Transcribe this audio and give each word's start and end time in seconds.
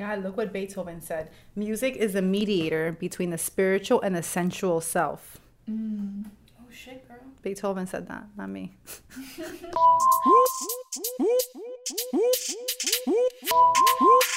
God, 0.00 0.22
look 0.22 0.38
what 0.38 0.50
Beethoven 0.50 1.02
said. 1.02 1.28
Music 1.54 1.94
is 1.94 2.14
a 2.14 2.22
mediator 2.22 2.92
between 2.92 3.28
the 3.28 3.36
spiritual 3.36 4.00
and 4.00 4.16
the 4.16 4.22
sensual 4.22 4.80
self. 4.80 5.38
Mm. 5.70 6.24
Oh 6.58 6.64
shit, 6.72 7.06
girl. 7.06 7.18
Beethoven 7.42 7.86
said 7.86 8.08
that, 8.08 8.24
not 8.34 8.48
me. 8.48 8.78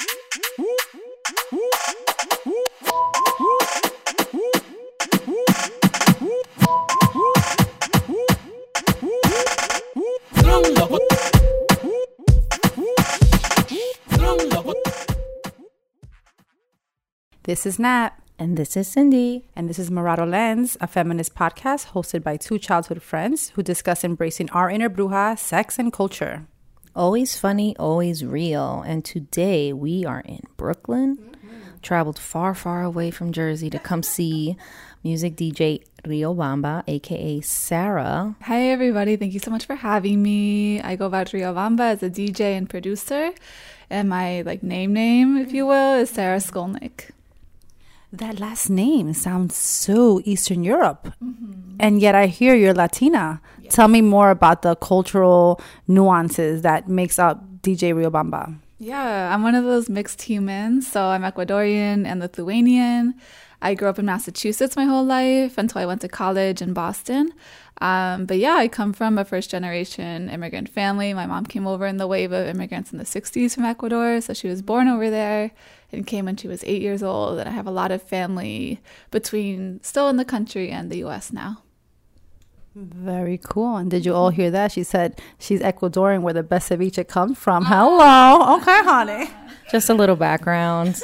This 17.44 17.66
is 17.66 17.78
Nat. 17.78 18.18
And 18.38 18.56
this 18.56 18.74
is 18.74 18.88
Cindy. 18.88 19.44
And 19.54 19.68
this 19.68 19.78
is 19.78 19.90
Morado 19.90 20.26
Lens, 20.26 20.78
a 20.80 20.86
feminist 20.86 21.34
podcast 21.34 21.88
hosted 21.88 22.22
by 22.22 22.38
two 22.38 22.58
childhood 22.58 23.02
friends 23.02 23.50
who 23.50 23.62
discuss 23.62 24.02
embracing 24.02 24.48
our 24.52 24.70
inner 24.70 24.88
bruja, 24.88 25.38
sex, 25.38 25.78
and 25.78 25.92
culture. 25.92 26.46
Always 26.96 27.38
funny, 27.38 27.76
always 27.76 28.24
real. 28.24 28.82
And 28.86 29.04
today 29.04 29.74
we 29.74 30.06
are 30.06 30.20
in 30.20 30.40
Brooklyn. 30.56 31.18
Mm-hmm. 31.18 31.80
Traveled 31.82 32.18
far, 32.18 32.54
far 32.54 32.82
away 32.82 33.10
from 33.10 33.30
Jersey 33.30 33.68
to 33.68 33.78
come 33.78 34.02
see 34.02 34.56
music 35.02 35.36
DJ 35.36 35.84
Riobamba, 36.02 36.82
aka 36.88 37.42
Sarah. 37.42 38.36
Hi, 38.40 38.68
everybody. 38.70 39.16
Thank 39.16 39.34
you 39.34 39.40
so 39.40 39.50
much 39.50 39.66
for 39.66 39.74
having 39.74 40.22
me. 40.22 40.80
I 40.80 40.96
go 40.96 41.10
by 41.10 41.24
Riobamba 41.24 41.92
as 41.92 42.02
a 42.02 42.08
DJ 42.08 42.56
and 42.56 42.70
producer. 42.70 43.32
And 43.90 44.08
my 44.08 44.40
like 44.40 44.62
name 44.62 44.94
name, 44.94 45.36
if 45.36 45.52
you 45.52 45.66
will, 45.66 45.96
is 45.96 46.08
Sarah 46.08 46.38
Skolnick. 46.38 47.10
That 48.18 48.38
last 48.38 48.70
name 48.70 49.12
sounds 49.12 49.56
so 49.56 50.20
Eastern 50.24 50.62
Europe. 50.62 51.12
Mm-hmm. 51.20 51.76
And 51.80 52.00
yet 52.00 52.14
I 52.14 52.26
hear 52.26 52.54
you're 52.54 52.72
Latina. 52.72 53.40
Yeah. 53.60 53.70
Tell 53.70 53.88
me 53.88 54.02
more 54.02 54.30
about 54.30 54.62
the 54.62 54.76
cultural 54.76 55.60
nuances 55.88 56.62
that 56.62 56.88
makes 56.88 57.18
up 57.18 57.42
DJ 57.62 57.92
Riobamba. 57.92 58.56
Yeah, 58.78 59.34
I'm 59.34 59.42
one 59.42 59.56
of 59.56 59.64
those 59.64 59.88
mixed 59.88 60.22
humans. 60.22 60.86
So 60.86 61.06
I'm 61.06 61.22
Ecuadorian 61.22 62.06
and 62.06 62.20
Lithuanian. 62.20 63.14
I 63.64 63.72
grew 63.72 63.88
up 63.88 63.98
in 63.98 64.04
Massachusetts 64.04 64.76
my 64.76 64.84
whole 64.84 65.06
life 65.06 65.56
until 65.56 65.80
I 65.80 65.86
went 65.86 66.02
to 66.02 66.08
college 66.08 66.60
in 66.60 66.74
Boston. 66.74 67.32
Um, 67.80 68.26
but 68.26 68.36
yeah, 68.36 68.56
I 68.56 68.68
come 68.68 68.92
from 68.92 69.16
a 69.16 69.24
first 69.24 69.48
generation 69.50 70.28
immigrant 70.28 70.68
family. 70.68 71.14
My 71.14 71.24
mom 71.24 71.46
came 71.46 71.66
over 71.66 71.86
in 71.86 71.96
the 71.96 72.06
wave 72.06 72.30
of 72.30 72.46
immigrants 72.46 72.92
in 72.92 72.98
the 72.98 73.04
60s 73.04 73.54
from 73.54 73.64
Ecuador. 73.64 74.20
So 74.20 74.34
she 74.34 74.48
was 74.48 74.60
born 74.60 74.86
over 74.86 75.08
there 75.08 75.50
and 75.90 76.06
came 76.06 76.26
when 76.26 76.36
she 76.36 76.46
was 76.46 76.62
eight 76.64 76.82
years 76.82 77.02
old. 77.02 77.38
And 77.38 77.48
I 77.48 77.52
have 77.52 77.66
a 77.66 77.70
lot 77.70 77.90
of 77.90 78.02
family 78.02 78.82
between 79.10 79.80
still 79.82 80.10
in 80.10 80.18
the 80.18 80.26
country 80.26 80.70
and 80.70 80.90
the 80.90 81.02
US 81.04 81.32
now. 81.32 81.62
Very 82.74 83.38
cool. 83.38 83.76
And 83.76 83.90
did 83.90 84.04
you 84.04 84.12
all 84.12 84.28
hear 84.28 84.50
that? 84.50 84.72
She 84.72 84.82
said 84.82 85.20
she's 85.38 85.60
Ecuadorian, 85.60 86.20
where 86.20 86.34
the 86.34 86.42
best 86.42 86.70
ceviche 86.70 87.08
comes 87.08 87.38
from. 87.38 87.64
Hello. 87.64 88.56
Okay, 88.56 88.82
honey. 88.82 89.30
Just 89.74 89.90
a 89.90 89.94
little 89.94 90.14
background. 90.14 90.98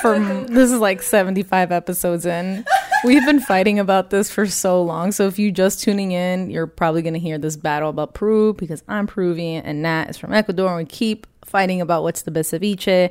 From 0.00 0.46
this 0.46 0.70
is 0.70 0.78
like 0.78 1.02
75 1.02 1.72
episodes 1.72 2.24
in. 2.24 2.64
We've 3.02 3.26
been 3.26 3.40
fighting 3.40 3.80
about 3.80 4.10
this 4.10 4.30
for 4.30 4.46
so 4.46 4.80
long. 4.80 5.10
So 5.10 5.26
if 5.26 5.40
you 5.40 5.50
just 5.50 5.82
tuning 5.82 6.12
in, 6.12 6.48
you're 6.48 6.68
probably 6.68 7.02
going 7.02 7.14
to 7.14 7.18
hear 7.18 7.36
this 7.36 7.56
battle 7.56 7.90
about 7.90 8.14
Peru 8.14 8.54
because 8.54 8.84
I'm 8.86 9.08
Peruvian 9.08 9.64
and 9.64 9.82
Nat 9.82 10.10
is 10.10 10.18
from 10.18 10.32
Ecuador. 10.32 10.68
And 10.68 10.76
we 10.76 10.84
keep 10.84 11.26
fighting 11.44 11.80
about 11.80 12.04
what's 12.04 12.22
the 12.22 12.30
best 12.30 12.52
ceviche 12.52 13.10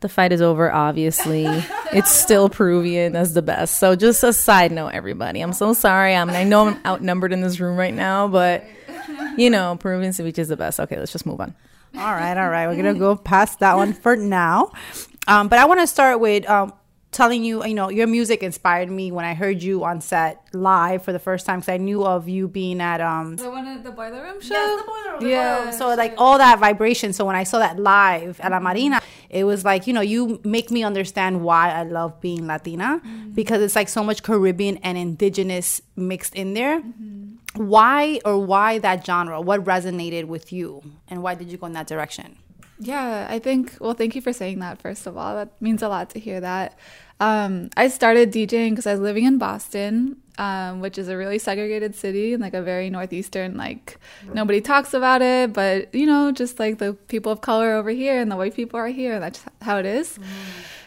the 0.00 0.08
fight 0.10 0.32
is 0.32 0.42
over, 0.42 0.70
obviously. 0.70 1.46
it's 1.94 2.10
still 2.10 2.50
Peruvian 2.50 3.16
as 3.16 3.32
the 3.32 3.40
best. 3.40 3.78
So 3.78 3.96
just 3.96 4.22
a 4.22 4.34
side 4.34 4.70
note, 4.70 4.88
everybody. 4.88 5.40
I'm 5.40 5.54
so 5.54 5.72
sorry. 5.72 6.14
I 6.14 6.22
mean, 6.26 6.36
I 6.36 6.44
know 6.44 6.68
I'm 6.68 6.78
outnumbered 6.84 7.32
in 7.32 7.40
this 7.40 7.58
room 7.58 7.78
right 7.78 7.94
now, 7.94 8.28
but 8.28 8.66
you 9.38 9.48
know, 9.48 9.78
Peruvian 9.80 10.12
ceviche 10.12 10.40
is 10.40 10.48
the 10.48 10.58
best. 10.58 10.78
Okay, 10.78 10.98
let's 10.98 11.12
just 11.12 11.24
move 11.24 11.40
on. 11.40 11.54
All 11.96 12.14
right, 12.14 12.36
all 12.36 12.48
right. 12.48 12.66
We're 12.66 12.76
gonna 12.76 12.94
go 12.94 13.16
past 13.16 13.60
that 13.60 13.76
one 13.76 13.92
for 13.92 14.16
now. 14.16 14.72
Um, 15.28 15.48
but 15.48 15.58
I 15.58 15.66
want 15.66 15.80
to 15.80 15.86
start 15.86 16.20
with 16.20 16.48
um, 16.48 16.72
telling 17.12 17.44
you, 17.44 17.64
you 17.64 17.74
know, 17.74 17.90
your 17.90 18.06
music 18.06 18.42
inspired 18.42 18.90
me 18.90 19.12
when 19.12 19.24
I 19.24 19.34
heard 19.34 19.62
you 19.62 19.84
on 19.84 20.00
set 20.00 20.42
live 20.52 21.04
for 21.04 21.12
the 21.12 21.18
first 21.18 21.44
time 21.46 21.60
because 21.60 21.68
I 21.68 21.76
knew 21.76 22.04
of 22.04 22.28
you 22.28 22.48
being 22.48 22.80
at 22.80 23.00
um 23.00 23.36
the 23.36 23.50
one 23.50 23.66
at 23.66 23.84
the 23.84 23.92
boiler 23.92 24.22
room 24.22 24.40
show. 24.40 24.54
Yes, 24.54 24.80
the 24.80 24.86
boiler 24.86 25.18
room. 25.18 25.30
Yeah. 25.30 25.58
Boiler 25.60 25.72
so 25.72 25.94
like 25.94 26.14
all 26.16 26.38
that 26.38 26.58
vibration. 26.58 27.12
So 27.12 27.24
when 27.26 27.36
I 27.36 27.44
saw 27.44 27.58
that 27.58 27.78
live 27.78 28.40
at 28.40 28.50
La 28.50 28.58
Marina, 28.58 29.00
it 29.28 29.44
was 29.44 29.64
like 29.64 29.86
you 29.86 29.92
know 29.92 30.00
you 30.00 30.40
make 30.44 30.70
me 30.70 30.82
understand 30.82 31.42
why 31.42 31.70
I 31.70 31.84
love 31.84 32.20
being 32.20 32.46
Latina 32.46 33.00
mm-hmm. 33.04 33.30
because 33.32 33.62
it's 33.62 33.76
like 33.76 33.90
so 33.90 34.02
much 34.02 34.22
Caribbean 34.22 34.78
and 34.78 34.96
indigenous 34.96 35.82
mixed 35.94 36.34
in 36.34 36.54
there. 36.54 36.80
Mm-hmm. 36.80 37.31
Why 37.54 38.20
or 38.24 38.38
why 38.38 38.78
that 38.78 39.04
genre? 39.04 39.40
What 39.40 39.64
resonated 39.64 40.24
with 40.24 40.52
you, 40.52 40.82
and 41.08 41.22
why 41.22 41.34
did 41.34 41.50
you 41.50 41.58
go 41.58 41.66
in 41.66 41.72
that 41.74 41.86
direction? 41.86 42.38
Yeah, 42.78 43.28
I 43.30 43.38
think, 43.38 43.76
well, 43.80 43.94
thank 43.94 44.16
you 44.16 44.20
for 44.20 44.32
saying 44.32 44.58
that, 44.58 44.80
first 44.80 45.06
of 45.06 45.16
all. 45.16 45.36
That 45.36 45.60
means 45.60 45.82
a 45.82 45.88
lot 45.88 46.10
to 46.10 46.18
hear 46.18 46.40
that. 46.40 46.76
Um, 47.20 47.70
I 47.76 47.86
started 47.86 48.32
DJing 48.32 48.70
because 48.70 48.88
I 48.88 48.92
was 48.92 49.00
living 49.00 49.24
in 49.24 49.38
Boston, 49.38 50.16
um, 50.38 50.80
which 50.80 50.98
is 50.98 51.06
a 51.06 51.16
really 51.16 51.38
segregated 51.38 51.94
city 51.94 52.32
and 52.32 52.42
like 52.42 52.54
a 52.54 52.62
very 52.62 52.90
northeastern, 52.90 53.56
like 53.56 53.98
nobody 54.34 54.60
talks 54.60 54.92
about 54.94 55.22
it, 55.22 55.52
but 55.52 55.94
you 55.94 56.06
know, 56.06 56.32
just 56.32 56.58
like 56.58 56.78
the 56.78 56.94
people 57.06 57.30
of 57.30 57.40
color 57.40 57.74
over 57.74 57.90
here 57.90 58.20
and 58.20 58.32
the 58.32 58.36
white 58.36 58.54
people 58.54 58.80
are 58.80 58.88
here. 58.88 59.20
That's 59.20 59.44
how 59.60 59.78
it 59.78 59.86
is. 59.86 60.18
Mm. 60.18 60.24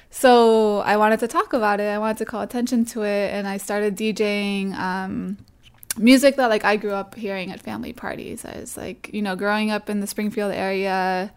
So 0.10 0.80
I 0.80 0.98
wanted 0.98 1.22
to 1.22 1.28
talk 1.30 1.54
about 1.54 1.80
it. 1.80 1.88
I 1.88 2.00
wanted 2.00 2.18
to 2.18 2.26
call 2.26 2.42
attention 2.42 2.84
to 2.86 3.04
it, 3.04 3.34
and 3.34 3.48
I 3.48 3.56
started 3.56 3.96
DJing. 3.96 4.74
Um, 4.76 5.38
music 5.98 6.36
that 6.38 6.50
like 6.50 6.66
I 6.66 6.76
grew 6.76 6.92
up 6.92 7.16
hearing 7.16 7.52
at 7.52 7.62
family 7.62 7.94
parties. 7.94 8.46
I 8.46 8.60
was 8.60 8.78
like, 8.78 9.10
you 9.14 9.22
know, 9.22 9.36
growing 9.36 9.72
up 9.72 9.90
in 9.90 10.00
the 10.00 10.08
Springfield 10.08 10.54
area, 10.54 11.32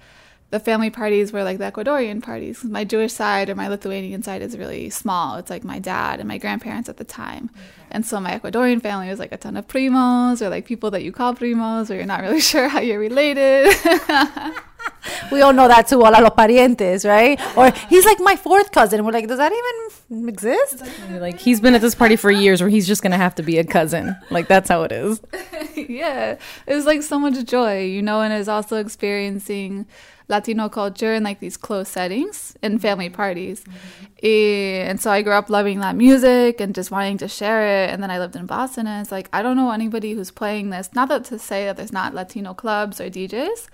the 0.50 0.60
family 0.60 0.88
parties 0.88 1.32
were 1.32 1.44
like 1.44 1.58
the 1.58 1.70
Ecuadorian 1.70 2.22
parties. 2.22 2.64
My 2.64 2.84
Jewish 2.84 3.12
side 3.12 3.50
or 3.50 3.54
my 3.54 3.68
Lithuanian 3.68 4.22
side 4.22 4.40
is 4.40 4.56
really 4.56 4.88
small. 4.88 5.36
It's 5.36 5.50
like 5.50 5.62
my 5.62 5.78
dad 5.78 6.20
and 6.20 6.28
my 6.28 6.38
grandparents 6.38 6.88
at 6.88 6.96
the 6.96 7.04
time. 7.04 7.50
Okay. 7.52 7.62
And 7.90 8.06
so 8.06 8.18
my 8.18 8.38
Ecuadorian 8.38 8.80
family 8.80 9.08
was 9.08 9.18
like 9.18 9.32
a 9.32 9.36
ton 9.36 9.56
of 9.58 9.68
primos 9.68 10.40
or 10.40 10.48
like 10.48 10.64
people 10.64 10.90
that 10.92 11.02
you 11.02 11.12
call 11.12 11.34
primos 11.34 11.90
or 11.90 11.94
you're 11.94 12.06
not 12.06 12.22
really 12.22 12.40
sure 12.52 12.68
how 12.68 12.80
you're 12.80 12.98
related. 12.98 13.74
we 15.32 15.42
all 15.42 15.52
know 15.52 15.68
that 15.68 15.88
too, 15.88 16.00
hola 16.00 16.20
los 16.20 16.30
parientes, 16.30 17.08
right? 17.08 17.40
Or 17.56 17.70
he's 17.88 18.04
like 18.04 18.18
my 18.20 18.36
fourth 18.36 18.72
cousin. 18.72 19.04
We're 19.04 19.12
like, 19.12 19.28
does 19.28 19.38
that 19.38 19.52
even 19.52 20.28
exist? 20.28 20.84
Like 21.10 21.38
he's 21.38 21.60
been 21.60 21.74
at 21.74 21.80
this 21.80 21.94
party 21.94 22.16
for 22.16 22.30
years 22.30 22.60
where 22.60 22.70
he's 22.70 22.86
just 22.86 23.02
gonna 23.02 23.16
have 23.16 23.34
to 23.36 23.42
be 23.42 23.58
a 23.58 23.64
cousin. 23.64 24.16
Like 24.30 24.48
that's 24.48 24.68
how 24.68 24.82
it 24.82 24.92
is. 24.92 25.20
yeah. 25.76 26.36
It 26.66 26.74
was 26.74 26.86
like 26.86 27.02
so 27.02 27.18
much 27.18 27.44
joy, 27.44 27.84
you 27.84 28.02
know, 28.02 28.20
and 28.20 28.32
is 28.32 28.48
also 28.48 28.76
experiencing 28.76 29.86
Latino 30.28 30.68
culture 30.68 31.14
in 31.14 31.22
like 31.22 31.40
these 31.40 31.56
close 31.56 31.88
settings 31.88 32.56
in 32.62 32.78
family 32.78 33.08
parties. 33.08 33.64
Mm-hmm. 33.64 34.88
And 34.88 35.00
so 35.00 35.10
I 35.10 35.22
grew 35.22 35.32
up 35.32 35.48
loving 35.48 35.80
that 35.80 35.96
music 35.96 36.60
and 36.60 36.74
just 36.74 36.90
wanting 36.90 37.18
to 37.18 37.28
share 37.28 37.84
it. 37.84 37.90
And 37.90 38.02
then 38.02 38.10
I 38.10 38.18
lived 38.18 38.36
in 38.36 38.46
Boston 38.46 38.86
and 38.86 39.00
it's 39.00 39.12
like, 39.12 39.28
I 39.32 39.42
don't 39.42 39.56
know 39.56 39.70
anybody 39.70 40.12
who's 40.12 40.30
playing 40.30 40.70
this. 40.70 40.90
Not 40.94 41.08
that 41.08 41.24
to 41.26 41.38
say 41.38 41.64
that 41.64 41.76
there's 41.76 41.92
not 41.92 42.14
Latino 42.14 42.52
clubs 42.52 43.00
or 43.00 43.08
DJs, 43.08 43.68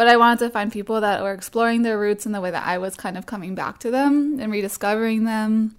but 0.00 0.08
I 0.08 0.16
wanted 0.16 0.38
to 0.38 0.48
find 0.48 0.72
people 0.72 1.02
that 1.02 1.22
were 1.22 1.34
exploring 1.34 1.82
their 1.82 1.98
roots 1.98 2.24
in 2.24 2.32
the 2.32 2.40
way 2.40 2.50
that 2.50 2.66
I 2.66 2.78
was 2.78 2.96
kind 2.96 3.18
of 3.18 3.26
coming 3.26 3.54
back 3.54 3.80
to 3.80 3.90
them 3.90 4.40
and 4.40 4.50
rediscovering 4.50 5.24
them 5.24 5.76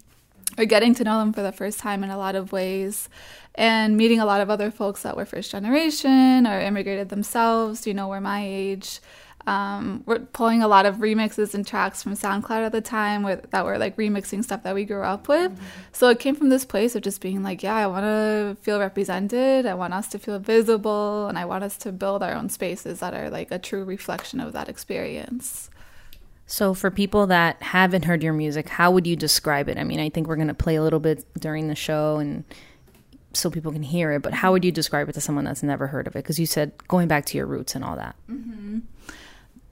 or 0.60 0.66
getting 0.66 0.94
to 0.94 1.04
know 1.04 1.18
them 1.18 1.34
for 1.34 1.42
the 1.42 1.52
first 1.52 1.80
time 1.80 2.04
in 2.04 2.12
a 2.12 2.20
lot 2.20 2.36
of 2.36 2.52
ways. 2.52 3.10
And 3.56 3.98
meeting 3.98 4.20
a 4.20 4.26
lot 4.28 4.40
of 4.40 4.52
other 4.52 4.70
folks 4.70 5.02
that 5.02 5.18
were 5.18 5.26
first 5.26 5.50
generation 5.50 6.46
or 6.46 6.60
immigrated 6.60 7.10
themselves, 7.10 7.88
you 7.88 7.96
know, 7.96 8.10
were 8.10 8.22
my 8.22 8.46
age 8.46 9.00
um, 9.48 10.04
we're 10.06 10.20
pulling 10.20 10.62
a 10.62 10.68
lot 10.68 10.86
of 10.86 10.98
remixes 10.98 11.54
and 11.54 11.66
tracks 11.66 12.04
from 12.04 12.14
SoundCloud 12.14 12.66
at 12.66 12.72
the 12.72 12.82
time 12.82 13.24
with, 13.24 13.50
that 13.52 13.66
were 13.66 13.78
like 13.78 13.98
remixing 13.98 14.44
stuff 14.44 14.64
that 14.64 14.76
we 14.76 14.86
grew 14.86 15.04
up 15.04 15.28
with. 15.28 15.52
Mm-hmm. 15.52 15.64
So 15.92 16.10
it 16.10 16.20
came 16.20 16.36
from 16.36 16.50
this 16.50 16.66
place 16.66 16.96
of 16.96 17.02
just 17.02 17.22
being 17.22 17.44
like, 17.44 17.64
yeah, 17.64 17.76
I 17.76 17.88
want 17.88 18.04
to 18.04 18.58
feel 18.62 18.80
represented. 18.80 19.66
I 19.66 19.74
want 19.74 19.94
us 19.94 20.08
to 20.10 20.20
feel 20.20 20.40
visible, 20.40 21.28
and 21.28 21.38
I 21.38 21.46
want 21.46 21.64
us 21.64 21.78
to 21.80 21.92
build 21.92 22.24
our 22.24 22.34
own 22.34 22.50
spaces 22.50 23.00
that 23.00 23.14
are 23.14 23.30
like 23.30 23.52
a 23.52 23.60
true 23.60 23.84
reflection 23.84 24.40
of 24.40 24.54
that 24.54 24.70
experience. 24.70 25.70
So, 26.46 26.74
for 26.74 26.92
people 26.92 27.28
that 27.28 27.62
haven't 27.62 28.04
heard 28.04 28.22
your 28.22 28.34
music, 28.34 28.68
how 28.68 28.92
would 28.92 29.08
you 29.08 29.16
describe 29.16 29.70
it? 29.70 29.78
I 29.78 29.86
mean, 29.86 30.02
I 30.02 30.10
think 30.10 30.28
we're 30.28 30.36
going 30.36 30.50
to 30.50 30.54
play 30.54 30.76
a 30.76 30.84
little 30.84 31.00
bit 31.00 31.26
during 31.40 31.70
the 31.70 31.76
show 31.76 32.18
and 32.18 32.44
so 33.34 33.50
people 33.50 33.72
can 33.72 33.84
hear 33.84 34.12
it, 34.12 34.22
but 34.22 34.34
how 34.34 34.52
would 34.52 34.66
you 34.66 34.72
describe 34.72 35.08
it 35.08 35.14
to 35.14 35.22
someone 35.22 35.46
that's 35.46 35.64
never 35.64 35.88
heard 35.88 36.08
of 36.08 36.16
it? 36.16 36.20
Because 36.20 36.40
you 36.40 36.46
said 36.46 36.74
going 36.88 37.08
back 37.08 37.26
to 37.28 37.38
your 37.38 37.46
roots 37.46 37.76
and 37.76 37.84
all 37.84 37.96
that. 37.96 38.16
Mm-hmm. 38.30 38.80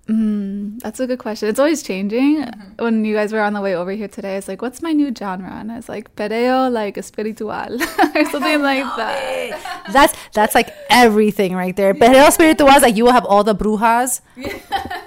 Mm, 0.10 0.80
that's 0.80 1.00
a 1.00 1.06
good 1.06 1.20
question. 1.20 1.50
It's 1.50 1.60
always 1.60 1.84
changing. 1.84 2.44
Mm-hmm. 2.44 2.84
When 2.84 3.06
you 3.06 3.14
guys 3.14 3.32
were 3.32 3.42
on 3.42 3.54
the 3.54 3.62
way 3.62 3.76
over 3.76 3.92
here 3.92 4.08
today, 4.08 4.38
it's 4.38 4.48
like, 4.48 4.60
what's 4.60 4.82
my 4.82 4.92
new 4.92 5.14
genre? 5.14 5.52
And 5.52 5.72
I 5.72 5.76
was 5.76 5.88
like, 5.88 6.16
perreo 6.16 6.72
like 6.72 6.98
espiritual 6.98 7.52
or 8.16 8.26
something 8.26 8.62
like 8.62 8.90
that. 8.98 9.86
That's 9.94 10.14
that's 10.34 10.54
like 10.54 10.70
everything 10.90 11.56
right 11.56 11.76
there. 11.76 11.94
Perreo 11.94 12.28
espiritual 12.28 12.70
is 12.70 12.84
like 12.84 12.96
you 12.96 13.06
will 13.06 13.12
have 13.12 13.26
all 13.26 13.44
the 13.44 13.56
brujas 13.56 14.22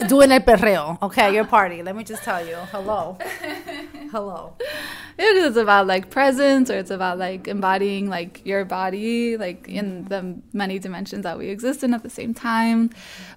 doing 0.09 0.33
el 0.33 0.41
perreo, 0.41 1.01
okay, 1.03 1.33
your 1.33 1.45
party. 1.45 1.83
Let 1.83 1.95
me 1.95 2.03
just 2.05 2.25
tell 2.25 2.45
you, 2.45 2.57
hello, 2.73 3.17
hello. 4.13 4.53
'cause 4.59 5.47
it's 5.47 5.57
about 5.57 5.87
like 5.87 6.11
presence, 6.11 6.71
or 6.71 6.77
it's 6.77 6.91
about 6.91 7.19
like 7.19 7.49
embodying 7.49 8.09
like 8.11 8.45
your 8.45 8.65
body, 8.65 9.37
like 9.37 9.67
in 9.69 10.05
the 10.05 10.37
many 10.53 10.79
dimensions 10.79 11.23
that 11.25 11.39
we 11.39 11.49
exist 11.49 11.83
in 11.83 11.95
at 11.95 12.03
the 12.03 12.11
same 12.11 12.35
time. 12.35 12.91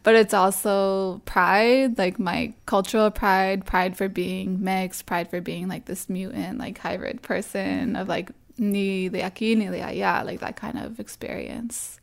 But 0.04 0.16
it's 0.16 0.34
also 0.34 1.22
pride, 1.26 1.98
like 1.98 2.20
my 2.20 2.54
cultural 2.66 3.10
pride, 3.10 3.66
pride 3.66 3.96
for 3.96 4.10
being 4.10 4.64
mixed, 4.64 5.06
pride 5.06 5.30
for 5.30 5.42
being 5.42 5.68
like 5.68 5.86
this 5.86 6.10
mutant, 6.10 6.60
like 6.60 6.78
hybrid 6.78 7.22
person 7.22 7.96
of 7.96 8.08
like 8.08 8.32
ni 8.58 9.10
de 9.10 9.22
aquí 9.22 9.56
ni 9.56 9.68
de 9.68 9.80
allá, 9.80 10.26
like 10.26 10.40
that 10.42 10.56
kind 10.58 10.78
of 10.78 11.00
experience. 11.00 12.00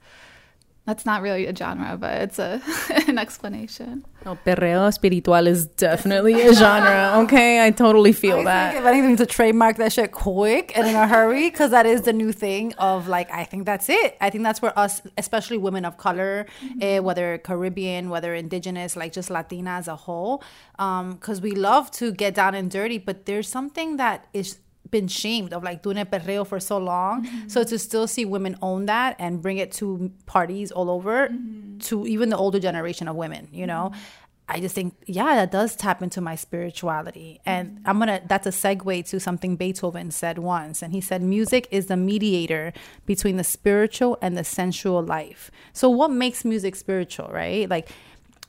That's 0.85 1.07
not 1.07 1.23
really 1.23 1.47
a 1.47 1.55
genre, 1.55 1.97
but 1.97 2.23
it's 2.23 2.41
a 2.41 2.61
an 3.07 3.17
explanation. 3.17 4.05
No, 4.25 4.37
perreo 4.45 4.89
espiritual 4.89 5.47
is 5.47 5.67
definitely 5.67 6.41
a 6.43 6.53
genre. 6.55 7.21
Okay, 7.23 7.65
I 7.65 7.71
totally 7.71 8.13
feel 8.13 8.41
I 8.41 8.45
that. 8.45 8.73
think 8.73 8.83
if 8.83 8.87
anything 8.89 9.17
to 9.17 9.27
trademark 9.27 9.77
that 9.77 9.93
shit 9.93 10.11
quick 10.11 10.77
and 10.77 10.89
in 10.89 10.97
a 10.97 11.07
hurry, 11.07 11.51
because 11.51 11.71
that 11.71 11.87
is 11.87 12.03
the 12.03 12.13
new 12.13 12.33
thing 12.33 12.75
of 12.79 13.07
like, 13.07 13.31
I 13.31 13.45
think 13.45 13.65
that's 13.65 13.89
it. 13.89 14.17
I 14.21 14.31
think 14.31 14.43
that's 14.43 14.61
where 14.61 14.77
us, 14.77 15.03
especially 15.17 15.57
women 15.57 15.85
of 15.85 15.99
color, 15.99 16.47
eh, 16.81 16.99
whether 16.99 17.39
Caribbean, 17.39 18.11
whether 18.11 18.35
indigenous, 18.35 18.97
like 18.97 19.13
just 19.13 19.31
Latina 19.31 19.71
as 19.71 19.87
a 19.87 19.95
whole, 19.95 20.43
because 20.77 21.41
we 21.41 21.53
love 21.53 21.93
to 21.93 22.11
get 22.11 22.35
down 22.35 22.57
and 22.57 22.69
dirty, 22.69 22.99
but 22.99 23.27
there's 23.27 23.49
something 23.49 23.99
that 23.99 24.27
is 24.33 24.59
been 24.93 25.09
shamed 25.09 25.53
of 25.53 25.65
like 25.65 25.83
doing 25.83 25.99
a 25.99 26.07
perreo 26.07 26.47
for 26.47 26.61
so 26.61 26.79
long. 26.79 27.27
Mm-hmm. 27.27 27.49
So 27.49 27.65
to 27.65 27.79
still 27.79 28.07
see 28.07 28.25
women 28.25 28.57
own 28.63 28.87
that 28.87 29.17
and 29.19 29.43
bring 29.43 29.59
it 29.59 29.73
to 29.73 30.13
parties 30.27 30.71
all 30.71 30.89
over, 30.89 31.29
mm-hmm. 31.29 31.79
to 31.79 32.07
even 32.07 32.29
the 32.29 32.37
older 32.37 32.61
generation 32.61 33.09
of 33.09 33.17
women, 33.17 33.49
you 33.51 33.67
know. 33.67 33.91
Mm-hmm. 33.93 34.01
I 34.49 34.61
just 34.61 34.75
think, 34.75 34.95
yeah, 35.07 35.35
that 35.37 35.51
does 35.51 35.75
tap 35.77 36.03
into 36.03 36.21
my 36.21 36.35
spirituality. 36.35 37.41
And 37.47 37.81
I'm 37.87 37.99
going 37.99 38.09
to, 38.09 38.21
that's 38.27 38.47
a 38.47 38.51
segue 38.51 39.09
to 39.09 39.19
something 39.19 39.57
Beethoven 39.57 40.11
said 40.11 40.39
once. 40.39 40.83
And 40.83 40.93
he 40.93 41.01
said, 41.01 41.23
music 41.23 41.69
is 41.71 41.87
the 41.87 41.97
mediator 41.97 42.75
between 43.07 43.39
the 43.39 43.45
spiritual 43.45 44.19
and 44.21 44.37
the 44.37 44.45
sensual 44.45 45.03
life. 45.03 45.51
So, 45.73 45.89
what 45.89 46.11
makes 46.11 46.45
music 46.45 46.77
spiritual, 46.77 47.29
right? 47.29 47.67
Like, 47.71 47.89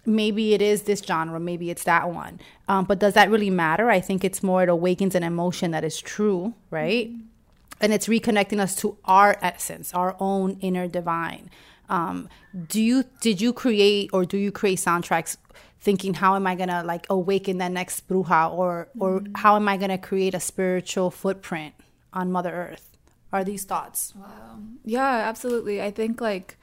maybe 0.06 0.54
it 0.54 0.62
is 0.62 0.84
this 0.84 1.02
genre, 1.02 1.40
maybe 1.40 1.70
it's 1.70 1.84
that 1.86 2.10
one. 2.10 2.40
Um, 2.68 2.86
but 2.86 3.00
does 3.00 3.14
that 3.14 3.30
really 3.30 3.50
matter? 3.50 3.90
I 3.90 4.00
think 4.00 4.24
it's 4.24 4.44
more, 4.44 4.64
it 4.64 4.70
awakens 4.70 5.16
an 5.16 5.24
emotion 5.24 5.72
that 5.72 5.84
is 5.84 6.00
true, 6.02 6.54
right? 6.70 7.12
and 7.84 7.94
it's 7.94 8.08
reconnecting 8.08 8.60
us 8.60 8.76
to 8.78 8.98
our 9.04 9.38
essence, 9.42 9.94
our 9.94 10.16
own 10.20 10.58
inner 10.62 10.88
divine. 10.88 11.50
Um, 11.90 12.30
do 12.70 12.82
you 12.82 13.04
did 13.20 13.42
you 13.42 13.52
create 13.52 14.10
or 14.14 14.26
do 14.26 14.38
you 14.38 14.52
create 14.52 14.80
soundtracks 14.80 15.36
thinking 15.82 16.14
how 16.14 16.36
am 16.36 16.48
I 16.48 16.56
gonna 16.56 16.82
like 16.86 17.06
awaken 17.10 17.58
that 17.58 17.74
next 17.74 18.08
bruja 18.08 18.52
or 18.52 18.88
or 19.00 19.22
how 19.36 19.58
am 19.58 19.68
I 19.68 19.76
gonna 19.76 19.98
create 19.98 20.34
a 20.34 20.40
spiritual 20.40 21.12
footprint 21.12 21.74
on 22.14 22.32
Mother 22.32 22.52
Earth? 22.52 22.96
Are 23.34 23.44
these 23.44 23.66
thoughts? 23.66 24.14
Wow. 24.16 24.60
Yeah, 24.86 25.28
absolutely. 25.28 25.82
I 25.82 25.92
think 25.92 26.22
like 26.22 26.56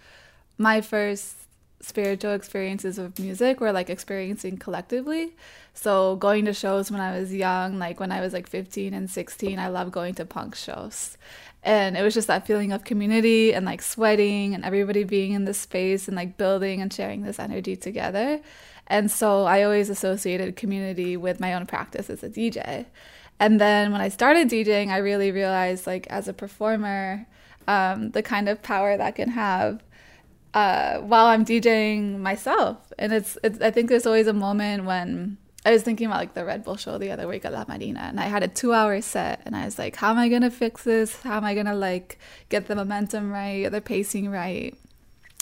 my 0.57 0.81
first 0.81 1.37
spiritual 1.81 2.33
experiences 2.33 2.99
of 2.99 3.19
music 3.19 3.61
were 3.61 3.73
like 3.73 3.91
experiencing 3.91 4.59
collectively. 4.59 5.35
So 5.73 6.17
going 6.17 6.45
to 6.45 6.53
shows 6.53 6.91
when 6.91 7.01
I 7.01 7.19
was 7.19 7.33
young, 7.33 7.79
like 7.79 8.01
when 8.01 8.13
I 8.13 8.21
was 8.21 8.33
like 8.33 8.47
15 8.47 8.93
and 8.93 9.09
16, 9.09 9.59
I 9.59 9.69
loved 9.69 9.93
going 9.93 10.15
to 10.17 10.25
punk 10.25 10.55
shows. 10.55 11.17
And 11.63 11.97
it 11.97 12.03
was 12.03 12.15
just 12.15 12.29
that 12.29 12.47
feeling 12.47 12.73
of 12.73 12.85
community 12.85 13.53
and 13.53 13.67
like 13.67 13.83
sweating 13.83 14.55
and 14.55 14.65
everybody 14.65 15.05
being 15.05 15.33
in 15.33 15.45
this 15.45 15.59
space 15.59 16.09
and 16.09 16.17
like 16.17 16.37
building 16.37 16.81
and 16.81 16.93
sharing 16.93 17.23
this 17.23 17.39
energy 17.39 17.77
together. 17.77 18.41
And 18.87 19.11
so 19.11 19.45
I 19.45 19.63
always 19.63 19.89
associated 19.89 20.57
community 20.57 21.17
with 21.17 21.39
my 21.39 21.55
own 21.55 21.67
practice 21.67 22.11
as 22.11 22.23
a 22.23 22.29
DJ. 22.29 22.87
And 23.39 23.59
then 23.59 23.93
when 23.93 24.03
I 24.03 24.09
started 24.11 24.51
DJing, 24.51 24.89
I 24.89 24.99
really 24.99 25.33
realized, 25.33 25.87
like, 25.87 26.07
as 26.09 26.29
a 26.29 26.35
performer, 26.35 27.27
um, 27.67 28.11
the 28.11 28.23
kind 28.23 28.51
of 28.51 28.63
power 28.63 28.99
that 28.99 29.15
can 29.15 29.31
have 29.31 29.83
uh, 30.55 30.99
while 30.99 31.27
I'm 31.27 31.45
DJing 31.45 32.19
myself. 32.19 32.93
And 32.99 33.13
it's, 33.13 33.39
it's, 33.43 33.61
I 33.61 33.71
think 33.71 33.89
there's 33.89 34.07
always 34.07 34.27
a 34.27 34.33
moment 34.33 34.85
when 34.85 35.39
I 35.65 35.73
was 35.73 35.83
thinking 35.83 36.07
about 36.07 36.19
like 36.19 36.35
the 36.35 36.45
Red 36.45 36.65
Bull 36.65 36.77
show 36.77 36.97
the 36.97 37.11
other 37.11 37.29
week 37.29 37.45
at 37.45 37.53
La 37.53 37.65
Marina, 37.69 38.01
and 38.01 38.19
I 38.19 38.25
had 38.25 38.43
a 38.43 38.49
two 38.49 38.73
hour 38.73 39.01
set, 39.03 39.43
and 39.45 39.55
I 39.55 39.67
was 39.67 39.79
like, 39.79 39.97
how 39.97 40.11
am 40.11 40.19
I 40.19 40.29
gonna 40.29 40.51
fix 40.51 40.85
this? 40.85 41.21
How 41.21 41.37
am 41.37 41.45
I 41.45 41.55
gonna 41.55 41.75
like 41.75 42.19
get 42.49 42.67
the 42.67 42.75
momentum 42.75 43.31
right, 43.31 43.71
the 43.71 43.81
pacing 43.83 44.31
right? 44.31 44.75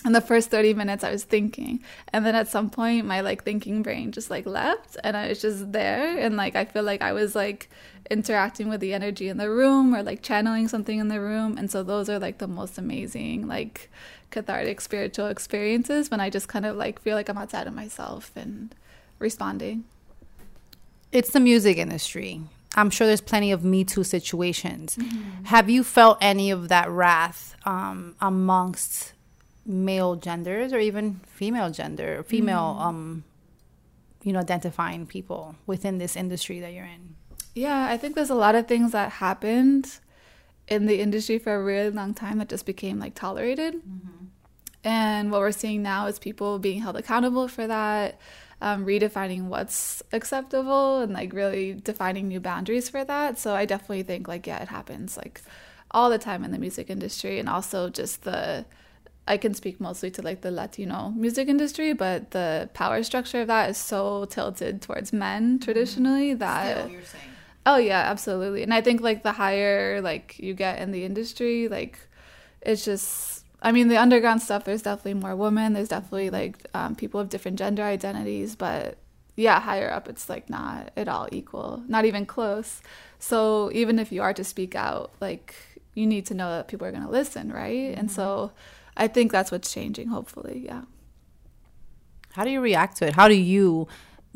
And 0.04 0.14
the 0.14 0.20
first 0.20 0.50
30 0.50 0.74
minutes 0.74 1.02
I 1.02 1.10
was 1.10 1.24
thinking. 1.24 1.82
And 2.12 2.24
then 2.24 2.36
at 2.36 2.46
some 2.46 2.70
point 2.70 3.04
my 3.06 3.20
like 3.20 3.42
thinking 3.42 3.82
brain 3.82 4.12
just 4.12 4.30
like 4.30 4.46
left 4.46 4.96
and 5.02 5.16
I 5.16 5.28
was 5.28 5.42
just 5.42 5.72
there 5.72 6.16
and 6.16 6.36
like 6.36 6.54
I 6.54 6.64
feel 6.66 6.84
like 6.84 7.02
I 7.02 7.12
was 7.12 7.34
like 7.34 7.68
interacting 8.08 8.68
with 8.68 8.80
the 8.80 8.94
energy 8.94 9.28
in 9.28 9.38
the 9.38 9.50
room 9.50 9.92
or 9.92 10.04
like 10.04 10.22
channeling 10.22 10.68
something 10.68 11.00
in 11.00 11.08
the 11.08 11.20
room. 11.20 11.58
And 11.58 11.68
so 11.68 11.82
those 11.82 12.08
are 12.08 12.20
like 12.20 12.38
the 12.38 12.46
most 12.46 12.78
amazing 12.78 13.48
like 13.48 13.90
cathartic 14.30 14.80
spiritual 14.80 15.26
experiences 15.26 16.10
when 16.10 16.20
I 16.20 16.30
just 16.30 16.48
kind 16.48 16.66
of 16.66 16.76
like 16.76 17.00
feel 17.00 17.16
like 17.16 17.28
I'm 17.28 17.38
outside 17.38 17.66
of 17.66 17.74
myself 17.74 18.32
and 18.36 18.74
responding. 19.18 19.84
It's 21.12 21.30
the 21.30 21.40
music 21.40 21.78
industry. 21.78 22.42
I'm 22.74 22.90
sure 22.90 23.06
there's 23.06 23.22
plenty 23.22 23.50
of 23.50 23.64
Me 23.64 23.82
Too 23.82 24.04
situations. 24.04 24.98
Have 25.44 25.70
you 25.70 25.82
felt 25.82 26.18
any 26.20 26.50
of 26.50 26.68
that 26.68 26.90
wrath 26.90 27.56
um, 27.64 28.14
amongst 28.20 29.14
male 29.64 30.16
genders 30.16 30.72
or 30.72 30.78
even 30.78 31.20
female 31.26 31.70
gender, 31.70 32.22
female, 32.22 32.76
um, 32.78 33.24
you 34.22 34.32
know, 34.32 34.38
identifying 34.40 35.06
people 35.06 35.56
within 35.66 35.98
this 35.98 36.14
industry 36.14 36.60
that 36.60 36.72
you're 36.72 36.84
in? 36.84 37.16
Yeah, 37.54 37.86
I 37.86 37.96
think 37.96 38.14
there's 38.14 38.30
a 38.30 38.34
lot 38.34 38.54
of 38.54 38.68
things 38.68 38.92
that 38.92 39.12
happened 39.12 39.98
in 40.68 40.86
the 40.86 41.00
industry 41.00 41.38
for 41.38 41.54
a 41.54 41.62
really 41.62 41.90
long 41.90 42.14
time 42.14 42.38
that 42.38 42.48
just 42.48 42.66
became 42.66 42.98
like 42.98 43.14
tolerated. 43.14 43.82
And 44.84 45.30
what 45.30 45.40
we're 45.40 45.52
seeing 45.52 45.82
now 45.82 46.06
is 46.06 46.18
people 46.18 46.58
being 46.58 46.80
held 46.80 46.96
accountable 46.96 47.48
for 47.48 47.66
that, 47.66 48.20
um, 48.60 48.86
redefining 48.86 49.44
what's 49.44 50.02
acceptable, 50.12 51.00
and 51.00 51.12
like 51.12 51.32
really 51.32 51.74
defining 51.74 52.28
new 52.28 52.40
boundaries 52.40 52.88
for 52.88 53.04
that. 53.04 53.38
So 53.38 53.54
I 53.54 53.64
definitely 53.64 54.04
think 54.04 54.28
like 54.28 54.46
yeah, 54.46 54.62
it 54.62 54.68
happens 54.68 55.16
like 55.16 55.42
all 55.90 56.10
the 56.10 56.18
time 56.18 56.44
in 56.44 56.52
the 56.52 56.58
music 56.58 56.90
industry, 56.90 57.38
and 57.38 57.48
also 57.48 57.88
just 57.88 58.22
the 58.22 58.64
I 59.28 59.36
can 59.36 59.52
speak 59.52 59.78
mostly 59.78 60.10
to 60.12 60.22
like 60.22 60.40
the 60.40 60.50
Latino 60.50 61.12
music 61.14 61.48
industry, 61.48 61.92
but 61.92 62.30
the 62.30 62.70
power 62.72 63.02
structure 63.02 63.42
of 63.42 63.48
that 63.48 63.70
is 63.70 63.76
so 63.76 64.24
tilted 64.24 64.80
towards 64.80 65.12
men 65.12 65.58
traditionally 65.58 66.32
that 66.34 66.90
you're 66.90 67.02
saying. 67.02 67.24
Oh 67.66 67.76
yeah, 67.76 68.00
absolutely. 68.10 68.62
And 68.62 68.72
I 68.72 68.80
think 68.80 69.02
like 69.02 69.22
the 69.22 69.32
higher 69.32 70.00
like 70.00 70.38
you 70.38 70.54
get 70.54 70.80
in 70.80 70.92
the 70.92 71.04
industry, 71.04 71.68
like 71.68 71.98
it's 72.62 72.84
just 72.84 73.44
I 73.60 73.72
mean 73.72 73.88
the 73.88 73.96
underground 73.96 74.42
stuff 74.42 74.64
there's 74.64 74.82
definitely 74.82 75.14
more 75.14 75.34
women, 75.34 75.72
there's 75.72 75.88
definitely 75.88 76.30
like 76.30 76.66
um, 76.74 76.94
people 76.94 77.20
of 77.20 77.28
different 77.28 77.58
gender 77.58 77.82
identities, 77.82 78.54
but 78.54 78.98
yeah, 79.36 79.60
higher 79.60 79.90
up 79.90 80.08
it's 80.08 80.28
like 80.28 80.50
not 80.50 80.90
at 80.96 81.08
all 81.08 81.28
equal, 81.30 81.82
not 81.86 82.04
even 82.04 82.26
close. 82.26 82.82
So 83.18 83.70
even 83.72 83.98
if 83.98 84.10
you 84.10 84.22
are 84.22 84.34
to 84.34 84.44
speak 84.44 84.74
out, 84.74 85.12
like 85.20 85.54
you 85.94 86.06
need 86.06 86.26
to 86.26 86.34
know 86.34 86.50
that 86.50 86.68
people 86.68 86.86
are 86.86 86.92
going 86.92 87.04
to 87.04 87.10
listen, 87.10 87.52
right? 87.52 87.94
And 87.96 88.10
so 88.10 88.52
I 88.96 89.08
think 89.08 89.32
that's 89.32 89.50
what's 89.50 89.72
changing 89.72 90.08
hopefully, 90.08 90.62
yeah. 90.64 90.82
How 92.32 92.44
do 92.44 92.50
you 92.50 92.60
react 92.60 92.96
to 92.98 93.06
it? 93.06 93.14
How 93.14 93.26
do 93.26 93.34
you, 93.34 93.88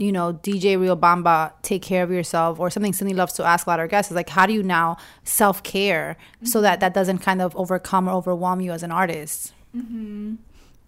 you 0.03 0.13
know, 0.13 0.35
DJ 0.35 0.77
Riobamba 0.77 1.53
take 1.63 1.83
care 1.83 2.03
of 2.03 2.11
yourself? 2.11 2.59
Or 2.59 2.71
something 2.71 2.93
Cindy 2.93 3.15
loves 3.15 3.33
to 3.35 3.45
ask 3.45 3.67
a 3.67 3.71
lot 3.71 3.79
of 3.79 3.85
our 3.85 3.89
guests 3.89 4.11
is 4.11 4.17
like, 4.17 4.31
how 4.31 4.47
do 4.47 4.53
you 4.53 4.63
now 4.63 4.97
self 5.25 5.63
care 5.63 6.17
so 6.43 6.61
that 6.61 6.81
that 6.81 6.95
doesn't 6.95 7.19
kind 7.19 7.41
of 7.41 7.55
overcome 7.57 8.09
or 8.09 8.13
overwhelm 8.13 8.61
you 8.61 8.73
as 8.73 8.83
an 8.83 8.93
artist? 8.93 9.53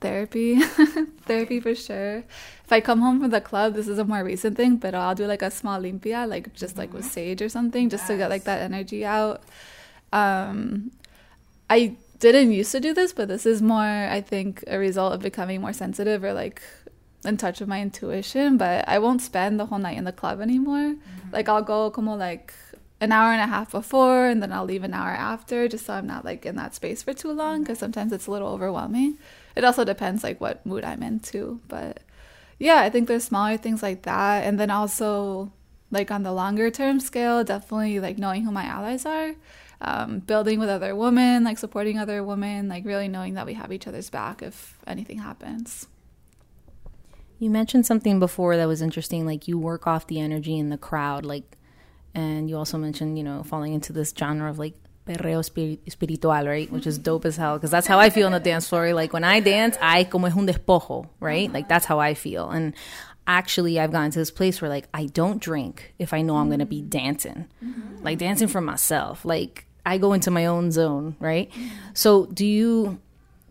Therapy, 0.00 0.60
therapy 1.26 1.60
for 1.60 1.74
sure. 1.74 2.18
If 2.64 2.72
I 2.72 2.80
come 2.80 3.00
home 3.00 3.20
from 3.20 3.30
the 3.30 3.40
club, 3.40 3.74
this 3.74 3.88
is 3.88 3.98
a 3.98 4.04
more 4.04 4.22
recent 4.22 4.56
thing, 4.56 4.76
but 4.76 4.94
I'll 4.94 5.14
do 5.14 5.26
like 5.26 5.40
a 5.40 5.50
small 5.50 5.80
limpia, 5.80 6.28
like 6.28 6.52
just 6.52 6.76
like 6.76 6.92
with 6.92 7.06
sage 7.06 7.40
or 7.40 7.48
something, 7.48 7.88
just 7.88 8.06
to 8.08 8.16
get 8.16 8.28
like 8.28 8.44
that 8.44 8.60
energy 8.60 9.04
out. 9.04 9.42
Um, 10.12 10.90
I 11.70 11.96
didn't 12.18 12.52
used 12.52 12.72
to 12.72 12.80
do 12.80 12.94
this, 12.94 13.12
but 13.12 13.28
this 13.28 13.46
is 13.46 13.62
more, 13.62 13.80
I 13.80 14.20
think, 14.20 14.62
a 14.66 14.78
result 14.78 15.14
of 15.14 15.20
becoming 15.20 15.60
more 15.60 15.72
sensitive 15.72 16.22
or 16.22 16.32
like 16.32 16.62
in 17.24 17.36
touch 17.36 17.60
with 17.60 17.68
my 17.68 17.80
intuition. 17.80 18.56
But 18.56 18.88
I 18.88 18.98
won't 18.98 19.22
spend 19.22 19.58
the 19.58 19.66
whole 19.66 19.78
night 19.78 19.98
in 19.98 20.04
the 20.04 20.12
club 20.12 20.40
anymore. 20.40 20.96
Like 21.32 21.48
I'll 21.48 21.62
go 21.62 21.90
como 21.90 22.14
like 22.14 22.54
an 23.00 23.12
hour 23.12 23.32
and 23.32 23.42
a 23.42 23.46
half 23.46 23.72
before, 23.72 24.26
and 24.26 24.42
then 24.42 24.52
I'll 24.52 24.64
leave 24.64 24.84
an 24.84 24.94
hour 24.94 25.10
after, 25.10 25.68
just 25.68 25.86
so 25.86 25.94
I'm 25.94 26.06
not 26.06 26.24
like 26.24 26.46
in 26.46 26.56
that 26.56 26.74
space 26.74 27.02
for 27.02 27.12
too 27.12 27.32
long, 27.32 27.62
because 27.62 27.78
sometimes 27.78 28.12
it's 28.12 28.26
a 28.26 28.30
little 28.30 28.48
overwhelming. 28.48 29.18
It 29.56 29.64
also 29.64 29.84
depends 29.84 30.22
like 30.24 30.40
what 30.40 30.64
mood 30.64 30.84
I'm 30.84 31.02
in 31.02 31.20
too, 31.20 31.60
but 31.68 32.00
yeah, 32.58 32.80
I 32.80 32.88
think 32.88 33.08
there's 33.08 33.24
smaller 33.24 33.56
things 33.56 33.82
like 33.82 34.02
that, 34.02 34.44
and 34.44 34.58
then 34.58 34.70
also 34.70 35.52
like 35.90 36.10
on 36.10 36.22
the 36.22 36.32
longer 36.32 36.70
term 36.70 36.98
scale, 37.00 37.44
definitely 37.44 38.00
like 38.00 38.16
knowing 38.16 38.44
who 38.44 38.52
my 38.52 38.64
allies 38.64 39.04
are, 39.04 39.34
um, 39.80 40.20
building 40.20 40.58
with 40.58 40.68
other 40.68 40.94
women, 40.94 41.44
like 41.44 41.58
supporting 41.58 41.98
other 41.98 42.22
women, 42.22 42.68
like 42.68 42.84
really 42.86 43.08
knowing 43.08 43.34
that 43.34 43.44
we 43.44 43.54
have 43.54 43.72
each 43.72 43.86
other's 43.86 44.08
back 44.08 44.40
if 44.40 44.78
anything 44.86 45.18
happens. 45.18 45.88
You 47.44 47.50
mentioned 47.50 47.84
something 47.84 48.20
before 48.20 48.56
that 48.56 48.66
was 48.66 48.80
interesting, 48.80 49.26
like 49.26 49.46
you 49.46 49.58
work 49.58 49.86
off 49.86 50.06
the 50.06 50.18
energy 50.18 50.58
in 50.58 50.70
the 50.70 50.78
crowd, 50.78 51.26
like, 51.26 51.58
and 52.14 52.48
you 52.48 52.56
also 52.56 52.78
mentioned, 52.78 53.18
you 53.18 53.22
know, 53.22 53.42
falling 53.42 53.74
into 53.74 53.92
this 53.92 54.14
genre 54.18 54.48
of 54.48 54.58
like 54.58 54.72
perreo 55.06 55.40
espir- 55.40 55.78
espiritual, 55.86 56.46
right? 56.46 56.72
Which 56.72 56.86
is 56.86 56.96
dope 56.96 57.26
as 57.26 57.36
hell 57.36 57.58
because 57.58 57.70
that's 57.70 57.86
how 57.86 57.98
I 57.98 58.08
feel 58.08 58.24
on 58.24 58.32
the 58.32 58.40
dance 58.40 58.66
floor. 58.66 58.94
Like 58.94 59.12
when 59.12 59.24
I 59.24 59.40
dance, 59.40 59.76
I 59.82 60.04
como 60.04 60.26
es 60.26 60.34
un 60.34 60.46
despojo, 60.46 61.06
right? 61.20 61.52
Like 61.52 61.68
that's 61.68 61.84
how 61.84 62.00
I 62.00 62.14
feel. 62.14 62.48
And 62.48 62.72
actually, 63.26 63.78
I've 63.78 63.92
gotten 63.92 64.10
to 64.12 64.18
this 64.18 64.30
place 64.30 64.62
where 64.62 64.70
like 64.70 64.88
I 64.94 65.04
don't 65.04 65.38
drink 65.38 65.92
if 65.98 66.14
I 66.14 66.22
know 66.22 66.36
I'm 66.36 66.48
gonna 66.48 66.64
be 66.64 66.80
dancing, 66.80 67.46
mm-hmm. 67.62 68.02
like 68.02 68.16
dancing 68.16 68.48
for 68.48 68.62
myself. 68.62 69.22
Like 69.26 69.66
I 69.84 69.98
go 69.98 70.14
into 70.14 70.30
my 70.30 70.46
own 70.46 70.72
zone, 70.72 71.14
right? 71.20 71.50
Mm-hmm. 71.50 71.68
So 71.92 72.24
do 72.24 72.46
you? 72.46 73.02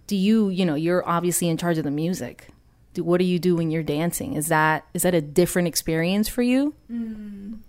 Do 0.08 0.16
you? 0.16 0.50
You 0.50 0.66
know, 0.66 0.74
you're 0.74 1.08
obviously 1.08 1.48
in 1.48 1.58
charge 1.58 1.78
of 1.78 1.84
the 1.84 1.92
music. 1.92 2.50
Do, 2.94 3.04
what 3.04 3.20
do 3.20 3.26
you 3.26 3.40
do 3.40 3.56
when 3.56 3.72
you're 3.72 3.84
dancing? 3.84 4.34
Is 4.34 4.48
that 4.48 4.86
is 4.94 5.04
that 5.04 5.14
a 5.14 5.22
different 5.22 5.68
experience 5.68 6.28
for 6.28 6.42
you? 6.42 6.74
Mm. 6.92 7.60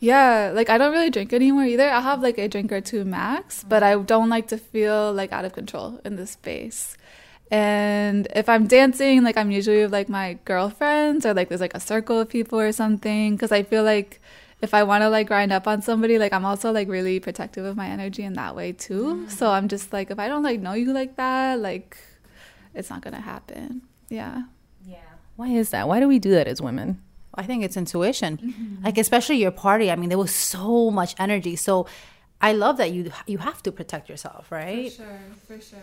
Yeah, 0.00 0.52
like 0.54 0.70
I 0.70 0.78
don't 0.78 0.92
really 0.92 1.10
drink 1.10 1.32
anymore 1.32 1.64
either. 1.64 1.88
I'll 1.88 2.02
have 2.02 2.22
like 2.22 2.38
a 2.38 2.48
drink 2.48 2.70
or 2.70 2.80
two 2.80 3.04
max, 3.04 3.64
but 3.64 3.82
I 3.82 3.96
don't 3.96 4.28
like 4.28 4.48
to 4.48 4.58
feel 4.58 5.12
like 5.12 5.32
out 5.32 5.44
of 5.44 5.52
control 5.52 6.00
in 6.04 6.16
this 6.16 6.32
space. 6.32 6.96
And 7.50 8.28
if 8.36 8.48
I'm 8.48 8.66
dancing, 8.66 9.24
like 9.24 9.36
I'm 9.36 9.50
usually 9.50 9.82
with 9.82 9.92
like 9.92 10.08
my 10.08 10.38
girlfriends 10.44 11.24
or 11.26 11.34
like 11.34 11.48
there's 11.48 11.60
like 11.60 11.74
a 11.74 11.80
circle 11.80 12.20
of 12.20 12.28
people 12.28 12.60
or 12.60 12.72
something 12.72 13.34
because 13.34 13.50
I 13.50 13.62
feel 13.62 13.82
like 13.82 14.20
if 14.60 14.74
I 14.74 14.82
want 14.82 15.02
to 15.02 15.08
like 15.08 15.28
grind 15.28 15.52
up 15.52 15.66
on 15.66 15.82
somebody, 15.82 16.18
like 16.18 16.32
I'm 16.32 16.44
also 16.44 16.72
like 16.72 16.88
really 16.88 17.20
protective 17.20 17.64
of 17.64 17.76
my 17.76 17.88
energy 17.88 18.22
in 18.22 18.34
that 18.34 18.54
way 18.54 18.72
too. 18.72 19.26
Mm. 19.26 19.30
So 19.30 19.50
I'm 19.50 19.68
just 19.68 19.92
like 19.92 20.10
if 20.10 20.18
I 20.18 20.28
don't 20.28 20.42
like 20.42 20.60
know 20.60 20.74
you 20.74 20.92
like 20.92 21.16
that, 21.16 21.58
like 21.58 21.96
it's 22.74 22.90
not 22.90 23.02
going 23.02 23.14
to 23.14 23.20
happen. 23.20 23.82
Yeah. 24.08 24.42
Yeah. 24.86 24.98
Why 25.36 25.48
is 25.48 25.70
that? 25.70 25.88
Why 25.88 26.00
do 26.00 26.08
we 26.08 26.18
do 26.18 26.30
that 26.32 26.48
as 26.48 26.60
women? 26.60 27.02
I 27.34 27.44
think 27.44 27.62
it's 27.62 27.76
intuition. 27.76 28.80
Like 28.82 28.98
especially 28.98 29.36
your 29.36 29.52
party. 29.52 29.90
I 29.90 29.96
mean, 29.96 30.08
there 30.08 30.18
was 30.18 30.34
so 30.34 30.90
much 30.90 31.14
energy. 31.18 31.54
So 31.56 31.86
I 32.40 32.52
love 32.52 32.76
that 32.78 32.90
you 32.92 33.12
you 33.26 33.38
have 33.38 33.62
to 33.62 33.72
protect 33.72 34.08
yourself, 34.08 34.50
right? 34.50 34.90
For 34.90 35.02
sure. 35.02 35.20
For 35.46 35.60
sure. 35.60 35.78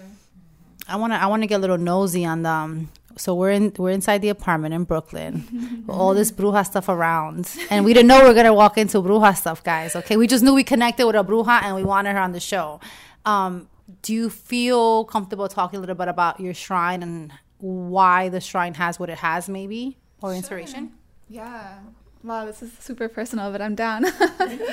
I 0.88 0.98
want 0.98 1.14
to 1.14 1.22
I 1.22 1.28
want 1.28 1.44
to 1.44 1.48
get 1.48 1.56
a 1.56 1.60
little 1.60 1.78
nosy 1.78 2.26
on 2.26 2.44
them. 2.44 2.90
So 3.18 3.34
we're 3.34 3.52
in 3.52 3.74
we're 3.78 3.92
inside 3.92 4.22
the 4.22 4.30
apartment 4.30 4.74
in 4.74 4.84
Brooklyn, 4.84 5.84
with 5.88 5.96
all 5.96 6.14
this 6.14 6.32
bruja 6.38 6.66
stuff 6.66 6.90
around, 6.90 7.50
and 7.70 7.86
we 7.86 7.94
didn't 7.94 8.08
know 8.10 8.22
we 8.22 8.30
are 8.30 8.34
gonna 8.34 8.54
walk 8.54 8.78
into 8.78 9.02
bruja 9.02 9.36
stuff, 9.38 9.64
guys. 9.64 9.96
Okay, 9.96 10.18
we 10.18 10.28
just 10.28 10.44
knew 10.44 10.54
we 10.54 10.66
connected 10.66 11.08
with 11.08 11.16
a 11.16 11.24
bruja 11.24 11.64
and 11.64 11.76
we 11.78 11.84
wanted 11.84 12.12
her 12.12 12.20
on 12.20 12.34
the 12.34 12.42
show. 12.42 12.82
Um, 13.26 13.70
do 14.02 14.14
you 14.14 14.30
feel 14.30 15.06
comfortable 15.06 15.48
talking 15.48 15.78
a 15.78 15.80
little 15.80 15.96
bit 15.96 16.10
about 16.10 16.42
your 16.42 16.54
shrine 16.54 17.02
and 17.02 17.32
why 17.66 18.30
the 18.30 18.40
shrine 18.40 18.76
has 18.76 19.00
what 19.00 19.10
it 19.10 19.18
has, 19.18 19.50
maybe, 19.50 19.98
or 20.22 20.34
inspiration? 20.34 20.92
Yeah. 21.28 21.80
Wow, 22.24 22.46
this 22.46 22.62
is 22.62 22.72
super 22.80 23.08
personal, 23.10 23.52
but 23.52 23.62
I'm 23.62 23.76
down. 23.76 24.06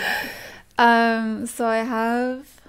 um, 0.79 1.47
so 1.47 1.67
I 1.67 1.79
have 1.79 2.61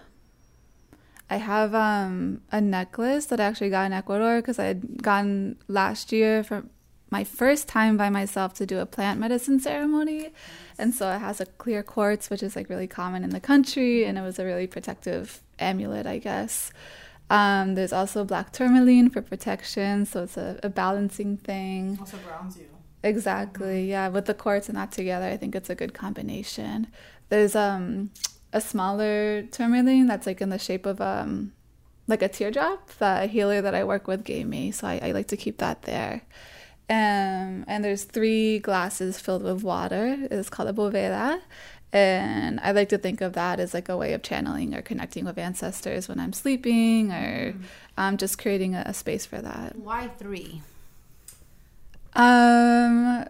I 1.29 1.37
have 1.37 1.73
um 1.73 2.41
a 2.51 2.61
necklace 2.61 3.25
that 3.27 3.39
I 3.39 3.45
actually 3.45 3.69
got 3.69 3.85
in 3.85 3.93
Ecuador 3.93 4.41
because 4.41 4.59
I 4.59 4.65
had 4.65 5.01
gone 5.01 5.57
last 5.67 6.11
year 6.11 6.43
for 6.43 6.63
my 7.09 7.23
first 7.23 7.67
time 7.67 7.97
by 7.97 8.09
myself 8.09 8.53
to 8.55 8.65
do 8.65 8.79
a 8.79 8.85
plant 8.85 9.19
medicine 9.19 9.59
ceremony. 9.59 10.31
And 10.77 10.93
so 10.93 11.11
it 11.11 11.19
has 11.19 11.39
a 11.39 11.45
clear 11.45 11.83
quartz, 11.83 12.29
which 12.29 12.41
is 12.41 12.55
like 12.55 12.69
really 12.69 12.87
common 12.87 13.23
in 13.23 13.29
the 13.29 13.39
country, 13.39 14.05
and 14.05 14.17
it 14.17 14.21
was 14.21 14.39
a 14.39 14.45
really 14.45 14.67
protective 14.67 15.41
amulet, 15.59 16.07
I 16.07 16.17
guess. 16.17 16.71
Um, 17.29 17.75
there's 17.75 17.93
also 17.93 18.23
black 18.23 18.51
tourmaline 18.51 19.09
for 19.09 19.21
protection, 19.21 20.05
so 20.05 20.23
it's 20.23 20.37
a, 20.37 20.59
a 20.61 20.69
balancing 20.69 21.37
thing. 21.37 21.97
Also 21.99 22.17
grounds 22.17 22.57
you. 22.57 22.67
Exactly. 23.03 23.89
Yeah, 23.89 24.07
with 24.09 24.25
the 24.25 24.33
quartz 24.33 24.69
and 24.69 24.77
that 24.77 24.91
together, 24.91 25.25
I 25.25 25.37
think 25.37 25.55
it's 25.55 25.69
a 25.69 25.75
good 25.75 25.93
combination. 25.93 26.87
There's 27.29 27.55
um 27.55 28.11
a 28.53 28.61
smaller 28.61 29.43
tourmaline 29.43 30.07
that's 30.07 30.27
like 30.27 30.41
in 30.41 30.49
the 30.49 30.59
shape 30.59 30.85
of 30.85 31.01
um 31.01 31.53
like 32.07 32.21
a 32.21 32.27
teardrop 32.27 32.89
that 32.99 33.23
a 33.23 33.27
healer 33.27 33.61
that 33.61 33.73
I 33.73 33.83
work 33.83 34.07
with 34.07 34.23
gave 34.23 34.47
me, 34.47 34.71
so 34.71 34.87
I, 34.87 34.99
I 35.03 35.11
like 35.11 35.27
to 35.27 35.37
keep 35.37 35.57
that 35.57 35.83
there. 35.83 36.21
Um, 36.89 37.63
and 37.67 37.83
there's 37.83 38.03
three 38.03 38.59
glasses 38.59 39.17
filled 39.19 39.43
with 39.43 39.63
water. 39.63 40.17
It's 40.29 40.49
called 40.49 40.69
a 40.69 40.73
boveda. 40.73 41.39
And 41.93 42.59
I 42.61 42.71
like 42.71 42.89
to 42.89 42.97
think 42.97 43.21
of 43.21 43.33
that 43.33 43.59
as 43.59 43.71
like 43.75 43.87
a 43.87 43.95
way 43.95 44.13
of 44.13 44.23
channeling 44.23 44.73
or 44.73 44.81
connecting 44.81 45.25
with 45.25 45.37
ancestors 45.37 46.09
when 46.09 46.19
I'm 46.19 46.33
sleeping 46.33 47.11
or 47.11 47.53
um, 47.97 48.17
just 48.17 48.39
creating 48.39 48.73
a, 48.73 48.81
a 48.87 48.95
space 48.95 49.27
for 49.27 49.39
that. 49.39 49.77
Why 49.77 50.07
three? 50.07 50.63
Um, 52.15 53.25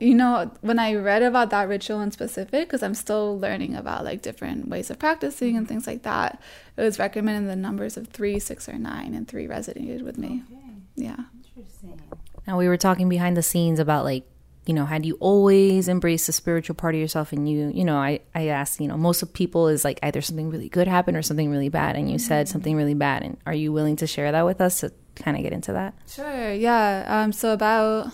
you 0.00 0.14
know, 0.14 0.50
when 0.62 0.78
I 0.78 0.94
read 0.94 1.22
about 1.22 1.50
that 1.50 1.68
ritual 1.68 2.00
in 2.00 2.10
specific, 2.12 2.68
because 2.68 2.82
I'm 2.82 2.94
still 2.94 3.38
learning 3.38 3.76
about 3.76 4.04
like 4.04 4.22
different 4.22 4.68
ways 4.68 4.90
of 4.90 4.98
practicing 4.98 5.54
and 5.54 5.68
things 5.68 5.86
like 5.86 6.02
that, 6.02 6.40
it 6.78 6.82
was 6.82 6.98
recommended 6.98 7.50
the 7.50 7.56
numbers 7.56 7.98
of 7.98 8.08
three, 8.08 8.38
six, 8.38 8.70
or 8.70 8.78
nine, 8.78 9.12
and 9.12 9.28
three 9.28 9.46
resonated 9.46 10.00
with 10.00 10.16
me. 10.16 10.44
Yeah. 10.96 11.16
Interesting. 11.54 12.00
Now 12.46 12.56
we 12.56 12.68
were 12.68 12.78
talking 12.78 13.10
behind 13.10 13.36
the 13.36 13.42
scenes 13.42 13.78
about 13.78 14.04
like, 14.04 14.24
you 14.64 14.74
know, 14.74 14.84
had 14.84 15.04
you 15.04 15.16
always 15.18 15.88
embraced 15.88 16.26
the 16.26 16.32
spiritual 16.32 16.76
part 16.76 16.94
of 16.94 17.00
yourself 17.00 17.32
and 17.32 17.48
you, 17.48 17.72
you 17.74 17.84
know, 17.84 17.96
I, 17.96 18.20
I 18.34 18.46
asked, 18.46 18.80
you 18.80 18.86
know, 18.86 18.96
most 18.96 19.22
of 19.22 19.32
people 19.32 19.68
is 19.68 19.84
like 19.84 19.98
either 20.02 20.20
something 20.20 20.50
really 20.50 20.68
good 20.68 20.86
happened 20.86 21.16
or 21.16 21.22
something 21.22 21.50
really 21.50 21.68
bad 21.68 21.96
and 21.96 22.10
you 22.10 22.18
said 22.18 22.48
something 22.48 22.76
really 22.76 22.94
bad 22.94 23.22
and 23.24 23.36
are 23.44 23.54
you 23.54 23.72
willing 23.72 23.96
to 23.96 24.06
share 24.06 24.30
that 24.30 24.44
with 24.44 24.60
us 24.60 24.80
to 24.80 24.92
kind 25.16 25.36
of 25.36 25.42
get 25.42 25.52
into 25.52 25.72
that? 25.72 25.94
Sure. 26.06 26.52
Yeah. 26.52 27.04
Um. 27.08 27.32
So 27.32 27.52
about 27.52 28.12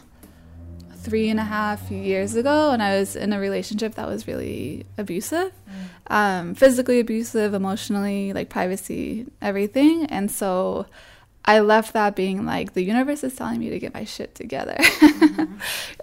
three 0.96 1.28
and 1.28 1.38
a 1.38 1.44
half 1.44 1.90
years 1.90 2.34
ago, 2.34 2.70
and 2.70 2.82
I 2.82 2.98
was 2.98 3.14
in 3.14 3.32
a 3.32 3.38
relationship 3.38 3.94
that 3.94 4.08
was 4.08 4.26
really 4.26 4.84
abusive, 4.96 5.52
um, 6.08 6.54
physically 6.54 7.00
abusive, 7.00 7.54
emotionally, 7.54 8.32
like 8.32 8.48
privacy, 8.48 9.26
everything, 9.40 10.06
and 10.06 10.30
so. 10.30 10.86
I 11.48 11.60
left 11.60 11.94
that 11.94 12.14
being 12.14 12.44
like 12.44 12.74
the 12.74 12.82
universe 12.82 13.24
is 13.24 13.34
telling 13.34 13.58
me 13.58 13.70
to 13.70 13.78
get 13.78 13.94
my 13.94 14.04
shit 14.04 14.34
together. 14.34 14.76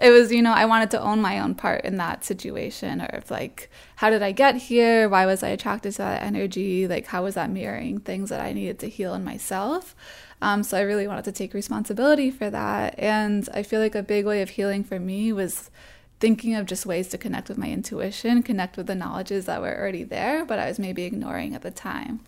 it 0.02 0.10
was, 0.10 0.32
you 0.32 0.42
know, 0.42 0.52
I 0.52 0.64
wanted 0.64 0.90
to 0.90 1.00
own 1.00 1.20
my 1.20 1.38
own 1.38 1.54
part 1.54 1.84
in 1.84 1.98
that 1.98 2.24
situation 2.24 3.00
or 3.00 3.08
if 3.12 3.30
like 3.30 3.70
how 3.94 4.10
did 4.10 4.24
I 4.24 4.32
get 4.32 4.56
here? 4.56 5.08
Why 5.08 5.24
was 5.24 5.44
I 5.44 5.50
attracted 5.50 5.92
to 5.92 5.98
that 5.98 6.22
energy? 6.24 6.88
Like 6.88 7.06
how 7.06 7.22
was 7.22 7.36
that 7.36 7.48
mirroring 7.48 8.00
things 8.00 8.28
that 8.30 8.40
I 8.40 8.52
needed 8.54 8.80
to 8.80 8.88
heal 8.88 9.14
in 9.14 9.22
myself? 9.22 9.94
Um, 10.42 10.64
so 10.64 10.76
I 10.76 10.80
really 10.80 11.06
wanted 11.06 11.26
to 11.26 11.32
take 11.32 11.54
responsibility 11.54 12.32
for 12.32 12.50
that. 12.50 12.98
And 12.98 13.48
I 13.54 13.62
feel 13.62 13.78
like 13.80 13.94
a 13.94 14.02
big 14.02 14.26
way 14.26 14.42
of 14.42 14.50
healing 14.50 14.82
for 14.82 14.98
me 14.98 15.32
was 15.32 15.70
thinking 16.18 16.56
of 16.56 16.66
just 16.66 16.86
ways 16.86 17.06
to 17.10 17.18
connect 17.18 17.48
with 17.48 17.56
my 17.56 17.70
intuition, 17.70 18.42
connect 18.42 18.76
with 18.76 18.88
the 18.88 18.96
knowledges 18.96 19.44
that 19.44 19.60
were 19.60 19.78
already 19.78 20.02
there, 20.02 20.44
but 20.44 20.58
I 20.58 20.66
was 20.66 20.80
maybe 20.80 21.04
ignoring 21.04 21.54
at 21.54 21.62
the 21.62 21.70
time. 21.70 22.20